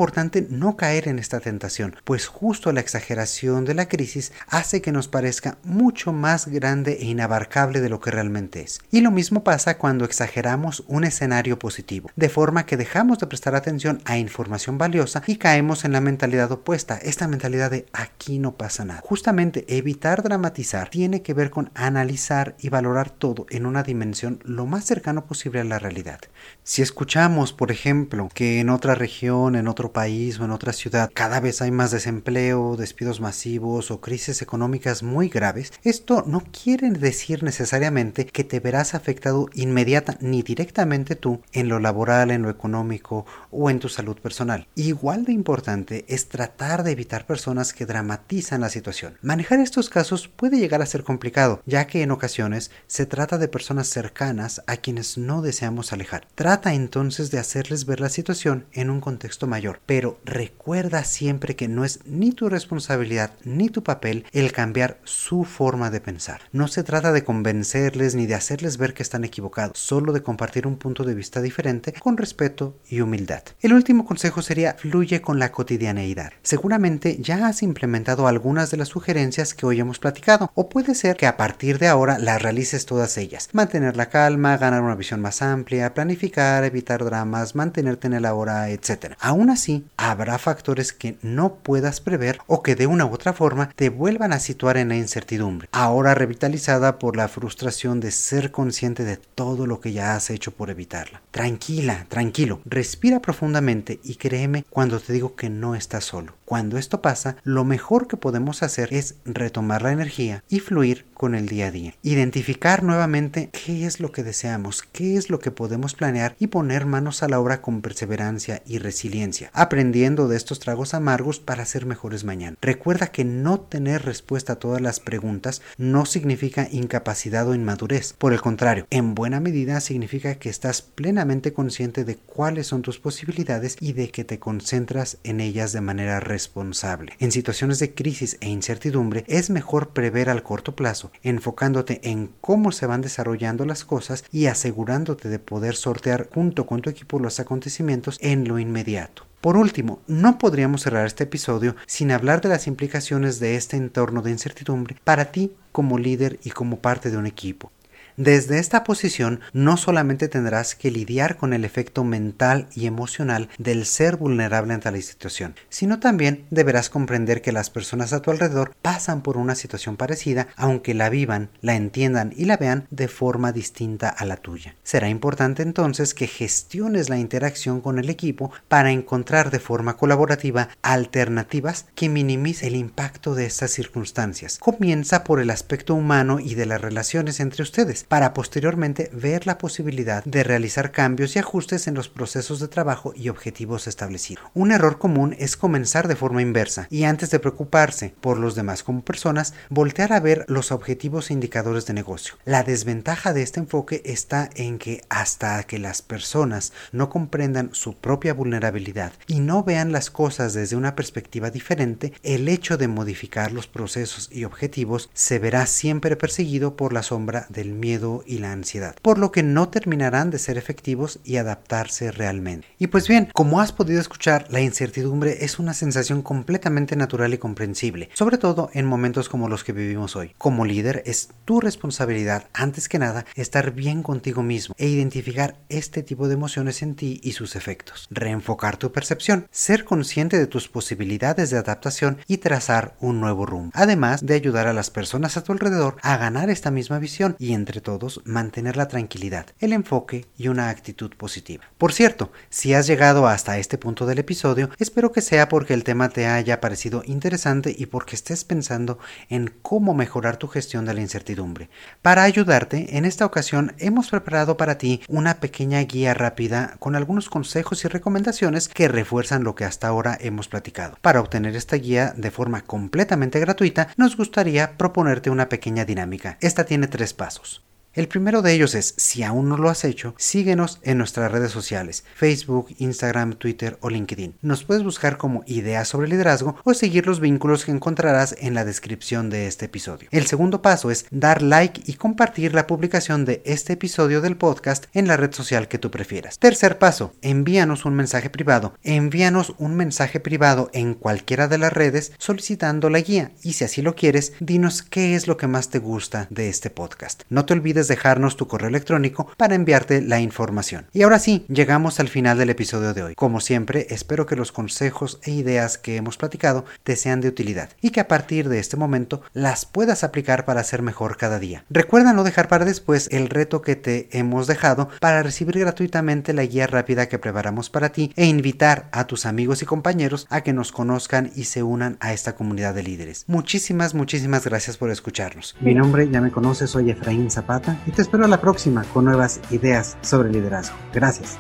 no 0.49 0.77
caer 0.77 1.09
en 1.09 1.19
esta 1.19 1.41
tentación, 1.41 1.97
pues 2.05 2.25
justo 2.25 2.71
la 2.71 2.79
exageración 2.79 3.65
de 3.65 3.73
la 3.73 3.89
crisis 3.89 4.31
hace 4.47 4.81
que 4.81 4.93
nos 4.93 5.09
parezca 5.09 5.57
mucho 5.63 6.13
más 6.13 6.47
grande 6.47 6.99
e 7.01 7.05
inabarcable 7.05 7.81
de 7.81 7.89
lo 7.89 7.99
que 7.99 8.09
realmente 8.09 8.61
es. 8.61 8.79
Y 8.91 9.01
lo 9.01 9.11
mismo 9.11 9.43
pasa 9.43 9.77
cuando 9.77 10.05
exageramos 10.05 10.85
un 10.87 11.03
escenario 11.03 11.59
positivo, 11.59 12.11
de 12.15 12.29
forma 12.29 12.65
que 12.65 12.77
dejamos 12.77 13.19
de 13.19 13.27
prestar 13.27 13.55
atención 13.55 14.01
a 14.05 14.17
información 14.17 14.77
valiosa 14.77 15.21
y 15.27 15.35
caemos 15.35 15.83
en 15.83 15.91
la 15.91 15.99
mentalidad 15.99 16.49
opuesta, 16.49 16.97
esta 16.97 17.27
mentalidad 17.27 17.69
de 17.69 17.85
aquí 17.91 18.39
no 18.39 18.55
pasa 18.55 18.85
nada. 18.85 19.01
Justamente 19.03 19.65
evitar 19.67 20.23
dramatizar 20.23 20.89
tiene 20.89 21.21
que 21.21 21.33
ver 21.33 21.49
con 21.49 21.71
analizar 21.75 22.55
y 22.59 22.69
valorar 22.69 23.09
todo 23.09 23.47
en 23.49 23.65
una 23.65 23.83
dimensión 23.83 24.39
lo 24.45 24.65
más 24.65 24.85
cercano 24.85 25.25
posible 25.25 25.59
a 25.59 25.65
la 25.65 25.77
realidad. 25.77 26.21
Si 26.63 26.81
escuchamos, 26.81 27.51
por 27.51 27.69
ejemplo, 27.69 28.29
que 28.33 28.61
en 28.61 28.69
otra 28.69 28.95
región, 28.95 29.57
en 29.57 29.67
otro 29.67 29.88
país 29.91 30.39
o 30.39 30.45
en 30.45 30.51
otra 30.51 30.73
ciudad 30.73 31.09
cada 31.13 31.39
vez 31.39 31.61
hay 31.61 31.71
más 31.71 31.91
desempleo, 31.91 32.75
despidos 32.77 33.21
masivos 33.21 33.91
o 33.91 34.01
crisis 34.01 34.41
económicas 34.41 35.03
muy 35.03 35.29
graves, 35.29 35.73
esto 35.83 36.23
no 36.25 36.41
quiere 36.41 36.89
decir 36.91 37.43
necesariamente 37.43 38.25
que 38.25 38.43
te 38.43 38.59
verás 38.59 38.95
afectado 38.95 39.47
inmediata 39.53 40.17
ni 40.21 40.41
directamente 40.41 41.15
tú 41.15 41.41
en 41.53 41.69
lo 41.69 41.79
laboral, 41.79 42.31
en 42.31 42.41
lo 42.41 42.49
económico 42.49 43.25
o 43.51 43.69
en 43.69 43.79
tu 43.79 43.89
salud 43.89 44.17
personal. 44.17 44.67
Igual 44.75 45.25
de 45.25 45.33
importante 45.33 46.05
es 46.07 46.29
tratar 46.29 46.83
de 46.83 46.91
evitar 46.91 47.25
personas 47.25 47.73
que 47.73 47.85
dramatizan 47.85 48.61
la 48.61 48.69
situación. 48.69 49.17
Manejar 49.21 49.59
estos 49.59 49.89
casos 49.89 50.27
puede 50.27 50.59
llegar 50.59 50.81
a 50.81 50.85
ser 50.85 51.03
complicado, 51.03 51.61
ya 51.65 51.87
que 51.87 52.01
en 52.01 52.11
ocasiones 52.11 52.71
se 52.87 53.05
trata 53.05 53.37
de 53.37 53.47
personas 53.47 53.87
cercanas 53.87 54.61
a 54.67 54.77
quienes 54.77 55.17
no 55.17 55.41
deseamos 55.41 55.93
alejar. 55.93 56.27
Trata 56.35 56.73
entonces 56.73 57.31
de 57.31 57.39
hacerles 57.39 57.85
ver 57.85 57.99
la 57.99 58.09
situación 58.09 58.65
en 58.73 58.89
un 58.89 59.01
contexto 59.01 59.47
mayor 59.47 59.68
pero 59.85 60.19
recuerda 60.25 61.03
siempre 61.03 61.55
que 61.55 61.67
no 61.67 61.85
es 61.85 61.99
ni 62.05 62.31
tu 62.31 62.49
responsabilidad 62.49 63.31
ni 63.43 63.69
tu 63.69 63.83
papel 63.83 64.25
el 64.31 64.51
cambiar 64.51 64.99
su 65.03 65.43
forma 65.43 65.89
de 65.89 66.01
pensar. 66.01 66.41
No 66.51 66.67
se 66.67 66.83
trata 66.83 67.11
de 67.11 67.23
convencerles 67.23 68.15
ni 68.15 68.25
de 68.25 68.35
hacerles 68.35 68.77
ver 68.77 68.93
que 68.93 69.03
están 69.03 69.23
equivocados, 69.23 69.77
solo 69.77 70.13
de 70.13 70.23
compartir 70.23 70.65
un 70.67 70.77
punto 70.77 71.03
de 71.03 71.15
vista 71.15 71.41
diferente 71.41 71.93
con 71.93 72.17
respeto 72.17 72.77
y 72.89 73.01
humildad. 73.01 73.43
El 73.61 73.73
último 73.73 74.05
consejo 74.05 74.41
sería 74.41 74.73
fluye 74.73 75.21
con 75.21 75.39
la 75.39 75.51
cotidianeidad. 75.51 76.31
Seguramente 76.41 77.17
ya 77.21 77.47
has 77.47 77.63
implementado 77.63 78.27
algunas 78.27 78.71
de 78.71 78.77
las 78.77 78.87
sugerencias 78.87 79.53
que 79.53 79.65
hoy 79.65 79.79
hemos 79.79 79.99
platicado, 79.99 80.51
o 80.55 80.69
puede 80.69 80.95
ser 80.95 81.17
que 81.17 81.27
a 81.27 81.37
partir 81.37 81.79
de 81.79 81.87
ahora 81.87 82.17
las 82.17 82.41
realices 82.41 82.85
todas 82.85 83.17
ellas. 83.17 83.49
Mantener 83.53 83.97
la 83.97 84.09
calma, 84.09 84.57
ganar 84.57 84.81
una 84.81 84.95
visión 84.95 85.21
más 85.21 85.41
amplia, 85.41 85.93
planificar, 85.93 86.63
evitar 86.63 87.03
dramas, 87.03 87.55
mantenerte 87.55 88.07
en 88.07 88.13
el 88.13 88.25
ahora, 88.25 88.69
etc. 88.69 89.13
Aún 89.19 89.49
así, 89.49 89.58
habrá 89.97 90.37
factores 90.37 90.93
que 90.93 91.17
no 91.21 91.55
puedas 91.55 92.01
prever 92.01 92.39
o 92.47 92.63
que 92.63 92.75
de 92.75 92.87
una 92.87 93.05
u 93.05 93.13
otra 93.13 93.33
forma 93.33 93.69
te 93.75 93.89
vuelvan 93.89 94.33
a 94.33 94.39
situar 94.39 94.77
en 94.77 94.91
incertidumbre, 94.91 95.69
ahora 95.71 96.15
revitalizada 96.15 96.99
por 96.99 97.15
la 97.15 97.27
frustración 97.27 97.99
de 97.99 98.11
ser 98.11 98.51
consciente 98.51 99.03
de 99.03 99.17
todo 99.17 99.65
lo 99.65 99.81
que 99.81 99.93
ya 99.93 100.15
has 100.15 100.29
hecho 100.29 100.51
por 100.51 100.69
evitarla. 100.69 101.21
Tranquila, 101.31 102.05
tranquilo, 102.09 102.61
respira 102.65 103.21
profundamente 103.21 103.99
y 104.03 104.15
créeme 104.15 104.65
cuando 104.69 104.99
te 104.99 105.13
digo 105.13 105.35
que 105.35 105.49
no 105.49 105.75
estás 105.75 106.05
solo. 106.05 106.33
Cuando 106.45 106.77
esto 106.77 107.01
pasa, 107.01 107.35
lo 107.43 107.63
mejor 107.63 108.07
que 108.07 108.17
podemos 108.17 108.63
hacer 108.63 108.93
es 108.93 109.15
retomar 109.25 109.83
la 109.83 109.91
energía 109.91 110.43
y 110.49 110.59
fluir 110.59 111.05
con 111.13 111.35
el 111.35 111.47
día 111.47 111.67
a 111.67 111.71
día. 111.71 111.93
Identificar 112.01 112.81
nuevamente 112.81 113.49
qué 113.51 113.85
es 113.85 113.99
lo 113.99 114.11
que 114.11 114.23
deseamos, 114.23 114.81
qué 114.81 115.15
es 115.15 115.29
lo 115.29 115.39
que 115.39 115.51
podemos 115.51 115.93
planear 115.93 116.35
y 116.39 116.47
poner 116.47 116.85
manos 116.85 117.21
a 117.21 117.27
la 117.27 117.39
obra 117.39 117.61
con 117.61 117.81
perseverancia 117.81 118.63
y 118.65 118.79
resiliencia, 118.79 119.48
aprendiendo 119.53 120.27
de 120.27 120.37
estos 120.37 120.59
tragos 120.59 120.93
amargos 120.93 121.39
para 121.39 121.65
ser 121.65 121.85
mejores 121.85 122.23
mañana. 122.23 122.57
Recuerda 122.61 123.07
que 123.07 123.23
no 123.23 123.59
tener 123.59 124.03
respuesta 124.03 124.53
a 124.53 124.59
todas 124.59 124.81
las 124.81 124.99
preguntas 124.99 125.61
no 125.77 126.05
significa 126.05 126.67
incapacidad 126.71 127.47
o 127.47 127.55
inmadurez. 127.55 128.13
Por 128.17 128.33
el 128.33 128.41
contrario, 128.41 128.87
en 128.89 129.15
buena 129.15 129.39
medida 129.39 129.79
significa 129.81 130.35
que 130.35 130.49
estás 130.49 130.81
plenamente 130.81 131.53
consciente 131.53 132.05
de 132.05 132.15
cuáles 132.15 132.67
son 132.67 132.81
tus 132.81 132.99
posibilidades 132.99 133.77
y 133.79 133.93
de 133.93 134.09
que 134.09 134.23
te 134.23 134.39
concentras 134.39 135.17
en 135.23 135.39
ellas 135.39 135.73
de 135.73 135.81
manera 135.81 136.19
responsable. 136.19 137.13
En 137.19 137.31
situaciones 137.31 137.79
de 137.79 137.93
crisis 137.93 138.37
e 138.41 138.49
incertidumbre 138.49 139.23
es 139.27 139.49
mejor 139.49 139.89
prever 139.89 140.29
al 140.29 140.43
corto 140.43 140.75
plazo, 140.75 141.11
enfocándote 141.23 141.99
en 142.03 142.29
cómo 142.41 142.71
se 142.71 142.85
van 142.85 143.01
desarrollando 143.01 143.65
las 143.65 143.85
cosas 143.85 144.23
y 144.31 144.47
asegurándote 144.47 145.29
de 145.29 145.39
poder 145.39 145.75
sortear 145.75 146.29
junto 146.33 146.65
con 146.65 146.81
tu 146.81 146.89
equipo 146.89 147.19
los 147.19 147.39
acontecimientos 147.39 148.17
en 148.21 148.47
lo 148.47 148.59
inmediato. 148.59 149.25
Por 149.41 149.55
último, 149.55 150.01
no 150.05 150.37
podríamos 150.37 150.81
cerrar 150.81 151.05
este 151.05 151.23
episodio 151.23 151.75
sin 151.85 152.11
hablar 152.11 152.41
de 152.41 152.49
las 152.49 152.67
implicaciones 152.67 153.39
de 153.39 153.55
este 153.55 153.77
entorno 153.77 154.21
de 154.21 154.31
incertidumbre 154.31 154.97
para 155.05 155.31
ti 155.31 155.53
como 155.71 155.97
líder 155.97 156.39
y 156.43 156.49
como 156.49 156.79
parte 156.79 157.09
de 157.09 157.15
un 157.15 157.25
equipo. 157.25 157.71
Desde 158.19 158.59
esta 158.59 158.83
posición 158.83 159.39
no 159.53 159.77
solamente 159.77 160.27
tendrás 160.27 160.75
que 160.75 160.91
lidiar 160.91 161.37
con 161.37 161.53
el 161.53 161.63
efecto 161.63 162.03
mental 162.03 162.67
y 162.75 162.85
emocional 162.85 163.47
del 163.57 163.85
ser 163.85 164.17
vulnerable 164.17 164.73
ante 164.73 164.91
la 164.91 164.99
situación, 164.99 165.55
sino 165.69 166.01
también 166.01 166.45
deberás 166.49 166.89
comprender 166.89 167.41
que 167.41 167.53
las 167.53 167.69
personas 167.69 168.11
a 168.11 168.21
tu 168.21 168.29
alrededor 168.29 168.75
pasan 168.81 169.21
por 169.21 169.37
una 169.37 169.55
situación 169.55 169.95
parecida, 169.95 170.49
aunque 170.57 170.93
la 170.93 171.09
vivan, 171.09 171.49
la 171.61 171.77
entiendan 171.77 172.33
y 172.35 172.43
la 172.43 172.57
vean 172.57 172.87
de 172.91 173.07
forma 173.07 173.53
distinta 173.53 174.09
a 174.09 174.25
la 174.25 174.35
tuya. 174.35 174.75
Será 174.83 175.07
importante 175.07 175.63
entonces 175.63 176.13
que 176.13 176.27
gestiones 176.27 177.07
la 177.07 177.19
interacción 177.19 177.79
con 177.79 177.99
el 177.99 178.09
equipo 178.09 178.51
para 178.67 178.91
encontrar 178.91 179.49
de 179.49 179.59
forma 179.59 179.95
colaborativa 179.95 180.67
alternativas 180.81 181.85
que 181.95 182.09
minimicen 182.09 182.67
el 182.67 182.75
impacto 182.75 183.33
de 183.33 183.45
estas 183.45 183.71
circunstancias. 183.71 184.57
Comienza 184.59 185.23
por 185.23 185.39
el 185.39 185.51
aspecto 185.51 185.95
humano 185.95 186.41
y 186.41 186.55
de 186.55 186.65
las 186.65 186.81
relaciones 186.81 187.39
entre 187.39 187.63
ustedes 187.63 188.07
para 188.09 188.33
posteriormente 188.33 189.09
ver 189.13 189.47
la 189.47 189.57
posibilidad 189.57 190.23
de 190.25 190.43
realizar 190.43 190.91
cambios 190.91 191.35
y 191.35 191.39
ajustes 191.39 191.87
en 191.87 191.93
los 191.93 192.09
procesos 192.09 192.59
de 192.59 192.67
trabajo 192.67 193.13
y 193.15 193.29
objetivos 193.29 193.87
establecidos. 193.87 194.43
Un 194.53 194.71
error 194.71 194.97
común 194.97 195.35
es 195.39 195.55
comenzar 195.55 196.07
de 196.07 196.15
forma 196.15 196.41
inversa 196.41 196.87
y 196.89 197.03
antes 197.03 197.29
de 197.29 197.39
preocuparse 197.39 198.13
por 198.19 198.37
los 198.37 198.55
demás 198.55 198.83
como 198.83 199.03
personas, 199.03 199.53
voltear 199.69 200.11
a 200.11 200.19
ver 200.19 200.43
los 200.47 200.71
objetivos 200.71 201.29
e 201.29 201.33
indicadores 201.33 201.85
de 201.85 201.93
negocio. 201.93 202.33
La 202.45 202.63
desventaja 202.63 203.31
de 203.31 203.43
este 203.43 203.59
enfoque 203.59 204.01
está 204.03 204.49
en 204.55 204.79
que 204.79 205.03
hasta 205.09 205.63
que 205.63 205.77
las 205.77 206.01
personas 206.01 206.73
no 206.91 207.09
comprendan 207.09 207.69
su 207.73 207.95
propia 207.95 208.33
vulnerabilidad 208.33 209.13
y 209.27 209.39
no 209.39 209.63
vean 209.63 209.91
las 209.91 210.09
cosas 210.09 210.53
desde 210.53 210.75
una 210.75 210.95
perspectiva 210.95 211.51
diferente, 211.51 212.13
el 212.23 212.49
hecho 212.49 212.77
de 212.77 212.87
modificar 212.87 213.51
los 213.51 213.67
procesos 213.67 214.29
y 214.31 214.45
objetivos 214.45 215.11
se 215.13 215.37
verá 215.37 215.67
siempre 215.67 216.15
perseguido 216.15 216.75
por 216.75 216.91
la 216.91 217.03
sombra 217.03 217.45
del 217.49 217.73
miedo 217.73 217.98
y 218.25 218.37
la 218.37 218.51
ansiedad, 218.51 218.95
por 219.01 219.17
lo 219.17 219.31
que 219.31 219.43
no 219.43 219.69
terminarán 219.69 220.29
de 220.29 220.39
ser 220.39 220.57
efectivos 220.57 221.19
y 221.23 221.37
adaptarse 221.37 222.11
realmente. 222.11 222.67
Y 222.77 222.87
pues 222.87 223.07
bien, 223.07 223.29
como 223.33 223.59
has 223.59 223.71
podido 223.71 223.99
escuchar, 223.99 224.47
la 224.49 224.61
incertidumbre 224.61 225.43
es 225.43 225.59
una 225.59 225.73
sensación 225.73 226.21
completamente 226.21 226.95
natural 226.95 227.33
y 227.33 227.37
comprensible, 227.37 228.09
sobre 228.13 228.37
todo 228.37 228.69
en 228.73 228.85
momentos 228.85 229.29
como 229.29 229.49
los 229.49 229.63
que 229.63 229.73
vivimos 229.73 230.15
hoy. 230.15 230.33
Como 230.37 230.65
líder 230.65 231.03
es 231.05 231.29
tu 231.45 231.59
responsabilidad, 231.59 232.47
antes 232.53 232.87
que 232.87 232.99
nada, 232.99 233.25
estar 233.35 233.71
bien 233.71 234.03
contigo 234.03 234.43
mismo 234.43 234.75
e 234.77 234.87
identificar 234.87 235.57
este 235.69 236.03
tipo 236.03 236.27
de 236.27 236.35
emociones 236.35 236.81
en 236.81 236.95
ti 236.95 237.19
y 237.23 237.33
sus 237.33 237.55
efectos. 237.55 238.07
Reenfocar 238.11 238.77
tu 238.77 238.91
percepción, 238.91 239.47
ser 239.51 239.83
consciente 239.83 240.37
de 240.37 240.47
tus 240.47 240.69
posibilidades 240.69 241.49
de 241.49 241.57
adaptación 241.57 242.19
y 242.27 242.37
trazar 242.37 242.95
un 242.99 243.19
nuevo 243.19 243.45
rumbo. 243.45 243.71
Además 243.73 244.25
de 244.25 244.35
ayudar 244.35 244.67
a 244.67 244.73
las 244.73 244.89
personas 244.89 245.37
a 245.37 245.43
tu 245.43 245.51
alrededor 245.51 245.97
a 246.01 246.17
ganar 246.17 246.49
esta 246.49 246.71
misma 246.71 246.99
visión 246.99 247.35
y 247.39 247.53
entre 247.53 247.78
todos 247.81 248.21
mantener 248.25 248.77
la 248.77 248.87
tranquilidad, 248.87 249.47
el 249.59 249.73
enfoque 249.73 250.25
y 250.37 250.47
una 250.47 250.69
actitud 250.69 251.11
positiva. 251.15 251.65
Por 251.77 251.93
cierto, 251.93 252.31
si 252.49 252.73
has 252.73 252.87
llegado 252.87 253.27
hasta 253.27 253.57
este 253.57 253.77
punto 253.77 254.05
del 254.05 254.19
episodio, 254.19 254.69
espero 254.77 255.11
que 255.11 255.21
sea 255.21 255.49
porque 255.49 255.73
el 255.73 255.83
tema 255.83 256.09
te 256.09 256.27
haya 256.27 256.61
parecido 256.61 257.03
interesante 257.05 257.75
y 257.77 257.87
porque 257.87 258.15
estés 258.15 258.43
pensando 258.43 258.99
en 259.29 259.53
cómo 259.61 259.93
mejorar 259.93 260.37
tu 260.37 260.47
gestión 260.47 260.85
de 260.85 260.93
la 260.93 261.01
incertidumbre. 261.01 261.69
Para 262.01 262.23
ayudarte, 262.23 262.97
en 262.97 263.05
esta 263.05 263.25
ocasión 263.25 263.73
hemos 263.77 264.09
preparado 264.09 264.57
para 264.57 264.77
ti 264.77 265.01
una 265.07 265.39
pequeña 265.39 265.79
guía 265.81 266.13
rápida 266.13 266.75
con 266.79 266.95
algunos 266.95 267.29
consejos 267.29 267.83
y 267.85 267.87
recomendaciones 267.87 268.67
que 268.67 268.87
refuerzan 268.87 269.43
lo 269.43 269.55
que 269.55 269.65
hasta 269.65 269.87
ahora 269.87 270.17
hemos 270.19 270.47
platicado. 270.47 270.97
Para 271.01 271.19
obtener 271.19 271.55
esta 271.55 271.75
guía 271.75 272.13
de 272.15 272.31
forma 272.31 272.61
completamente 272.61 273.39
gratuita, 273.39 273.89
nos 273.97 274.17
gustaría 274.17 274.77
proponerte 274.77 275.29
una 275.29 275.49
pequeña 275.49 275.85
dinámica. 275.85 276.37
Esta 276.41 276.65
tiene 276.65 276.87
tres 276.87 277.13
pasos. 277.13 277.68
El 277.95 278.07
primero 278.07 278.43
de 278.43 278.53
ellos 278.53 278.75
es, 278.75 278.93
si 278.97 279.23
aún 279.23 279.49
no 279.49 279.57
lo 279.57 279.67
has 279.67 279.83
hecho, 279.83 280.13
síguenos 280.15 280.79
en 280.83 280.99
nuestras 280.99 281.31
redes 281.31 281.51
sociales, 281.51 282.03
Facebook, 282.13 282.67
Instagram, 282.77 283.33
Twitter 283.33 283.79
o 283.81 283.89
LinkedIn. 283.89 284.35
Nos 284.43 284.63
puedes 284.63 284.83
buscar 284.83 285.17
como 285.17 285.43
Ideas 285.47 285.87
sobre 285.87 286.07
Liderazgo 286.07 286.55
o 286.63 286.75
seguir 286.75 287.07
los 287.07 287.19
vínculos 287.19 287.65
que 287.65 287.71
encontrarás 287.71 288.35
en 288.39 288.53
la 288.53 288.63
descripción 288.63 289.31
de 289.31 289.47
este 289.47 289.65
episodio. 289.65 290.07
El 290.11 290.27
segundo 290.27 290.61
paso 290.61 290.91
es 290.91 291.07
dar 291.09 291.41
like 291.41 291.81
y 291.83 291.93
compartir 291.95 292.53
la 292.53 292.67
publicación 292.67 293.25
de 293.25 293.41
este 293.43 293.73
episodio 293.73 294.21
del 294.21 294.37
podcast 294.37 294.85
en 294.93 295.07
la 295.07 295.17
red 295.17 295.33
social 295.33 295.67
que 295.67 295.79
tú 295.79 295.89
prefieras. 295.89 296.37
Tercer 296.37 296.77
paso, 296.77 297.13
envíanos 297.23 297.85
un 297.85 297.95
mensaje 297.95 298.29
privado. 298.29 298.75
Envíanos 298.83 299.55
un 299.57 299.75
mensaje 299.75 300.19
privado 300.19 300.69
en 300.73 300.93
cualquiera 300.93 301.47
de 301.47 301.57
las 301.57 301.73
redes 301.73 302.11
solicitando 302.19 302.91
la 302.91 302.99
guía 302.99 303.31
y 303.41 303.53
si 303.53 303.63
así 303.63 303.81
lo 303.81 303.95
quieres, 303.95 304.33
dinos 304.39 304.83
qué 304.83 305.15
es 305.15 305.25
lo 305.25 305.37
que 305.37 305.47
más 305.47 305.69
te 305.69 305.79
gusta 305.79 306.27
de 306.29 306.49
este 306.49 306.69
podcast. 306.69 307.23
No 307.29 307.45
te 307.45 307.53
dejarnos 307.87 308.37
tu 308.37 308.47
correo 308.47 308.69
electrónico 308.69 309.27
para 309.37 309.55
enviarte 309.55 310.01
la 310.01 310.19
información. 310.19 310.87
Y 310.93 311.03
ahora 311.03 311.19
sí, 311.19 311.45
llegamos 311.47 311.99
al 311.99 312.09
final 312.09 312.37
del 312.37 312.49
episodio 312.49 312.93
de 312.93 313.03
hoy. 313.03 313.15
Como 313.15 313.39
siempre, 313.39 313.87
espero 313.89 314.25
que 314.25 314.35
los 314.35 314.51
consejos 314.51 315.19
e 315.23 315.31
ideas 315.31 315.77
que 315.77 315.95
hemos 315.95 316.17
platicado 316.17 316.65
te 316.83 316.95
sean 316.95 317.21
de 317.21 317.27
utilidad 317.27 317.69
y 317.81 317.91
que 317.91 317.99
a 317.99 318.07
partir 318.07 318.49
de 318.49 318.59
este 318.59 318.77
momento 318.77 319.21
las 319.33 319.65
puedas 319.65 320.03
aplicar 320.03 320.45
para 320.45 320.63
ser 320.63 320.81
mejor 320.81 321.17
cada 321.17 321.39
día. 321.39 321.65
Recuerda 321.69 322.13
no 322.13 322.23
dejar 322.23 322.47
para 322.47 322.65
después 322.65 323.07
el 323.11 323.29
reto 323.29 323.61
que 323.61 323.75
te 323.75 324.09
hemos 324.11 324.47
dejado 324.47 324.89
para 324.99 325.23
recibir 325.23 325.59
gratuitamente 325.59 326.33
la 326.33 326.43
guía 326.43 326.67
rápida 326.67 327.07
que 327.07 327.19
preparamos 327.19 327.69
para 327.69 327.89
ti 327.89 328.11
e 328.15 328.25
invitar 328.25 328.89
a 328.91 329.05
tus 329.07 329.25
amigos 329.25 329.61
y 329.61 329.65
compañeros 329.65 330.27
a 330.29 330.41
que 330.41 330.53
nos 330.53 330.71
conozcan 330.71 331.31
y 331.35 331.45
se 331.45 331.63
unan 331.63 331.97
a 331.99 332.13
esta 332.13 332.35
comunidad 332.35 332.73
de 332.73 332.83
líderes. 332.83 333.25
Muchísimas, 333.27 333.93
muchísimas 333.93 334.45
gracias 334.45 334.77
por 334.77 334.89
escucharnos. 334.89 335.55
Mi 335.61 335.73
nombre, 335.73 336.09
ya 336.09 336.21
me 336.21 336.31
conoces, 336.31 336.69
soy 336.69 336.91
Efraín 336.91 337.29
Zapata 337.29 337.68
y 337.85 337.91
te 337.91 338.01
espero 338.01 338.25
a 338.25 338.27
la 338.27 338.41
próxima 338.41 338.83
con 338.93 339.05
nuevas 339.05 339.39
ideas 339.51 339.97
sobre 340.01 340.31
liderazgo. 340.31 340.75
Gracias. 340.93 341.37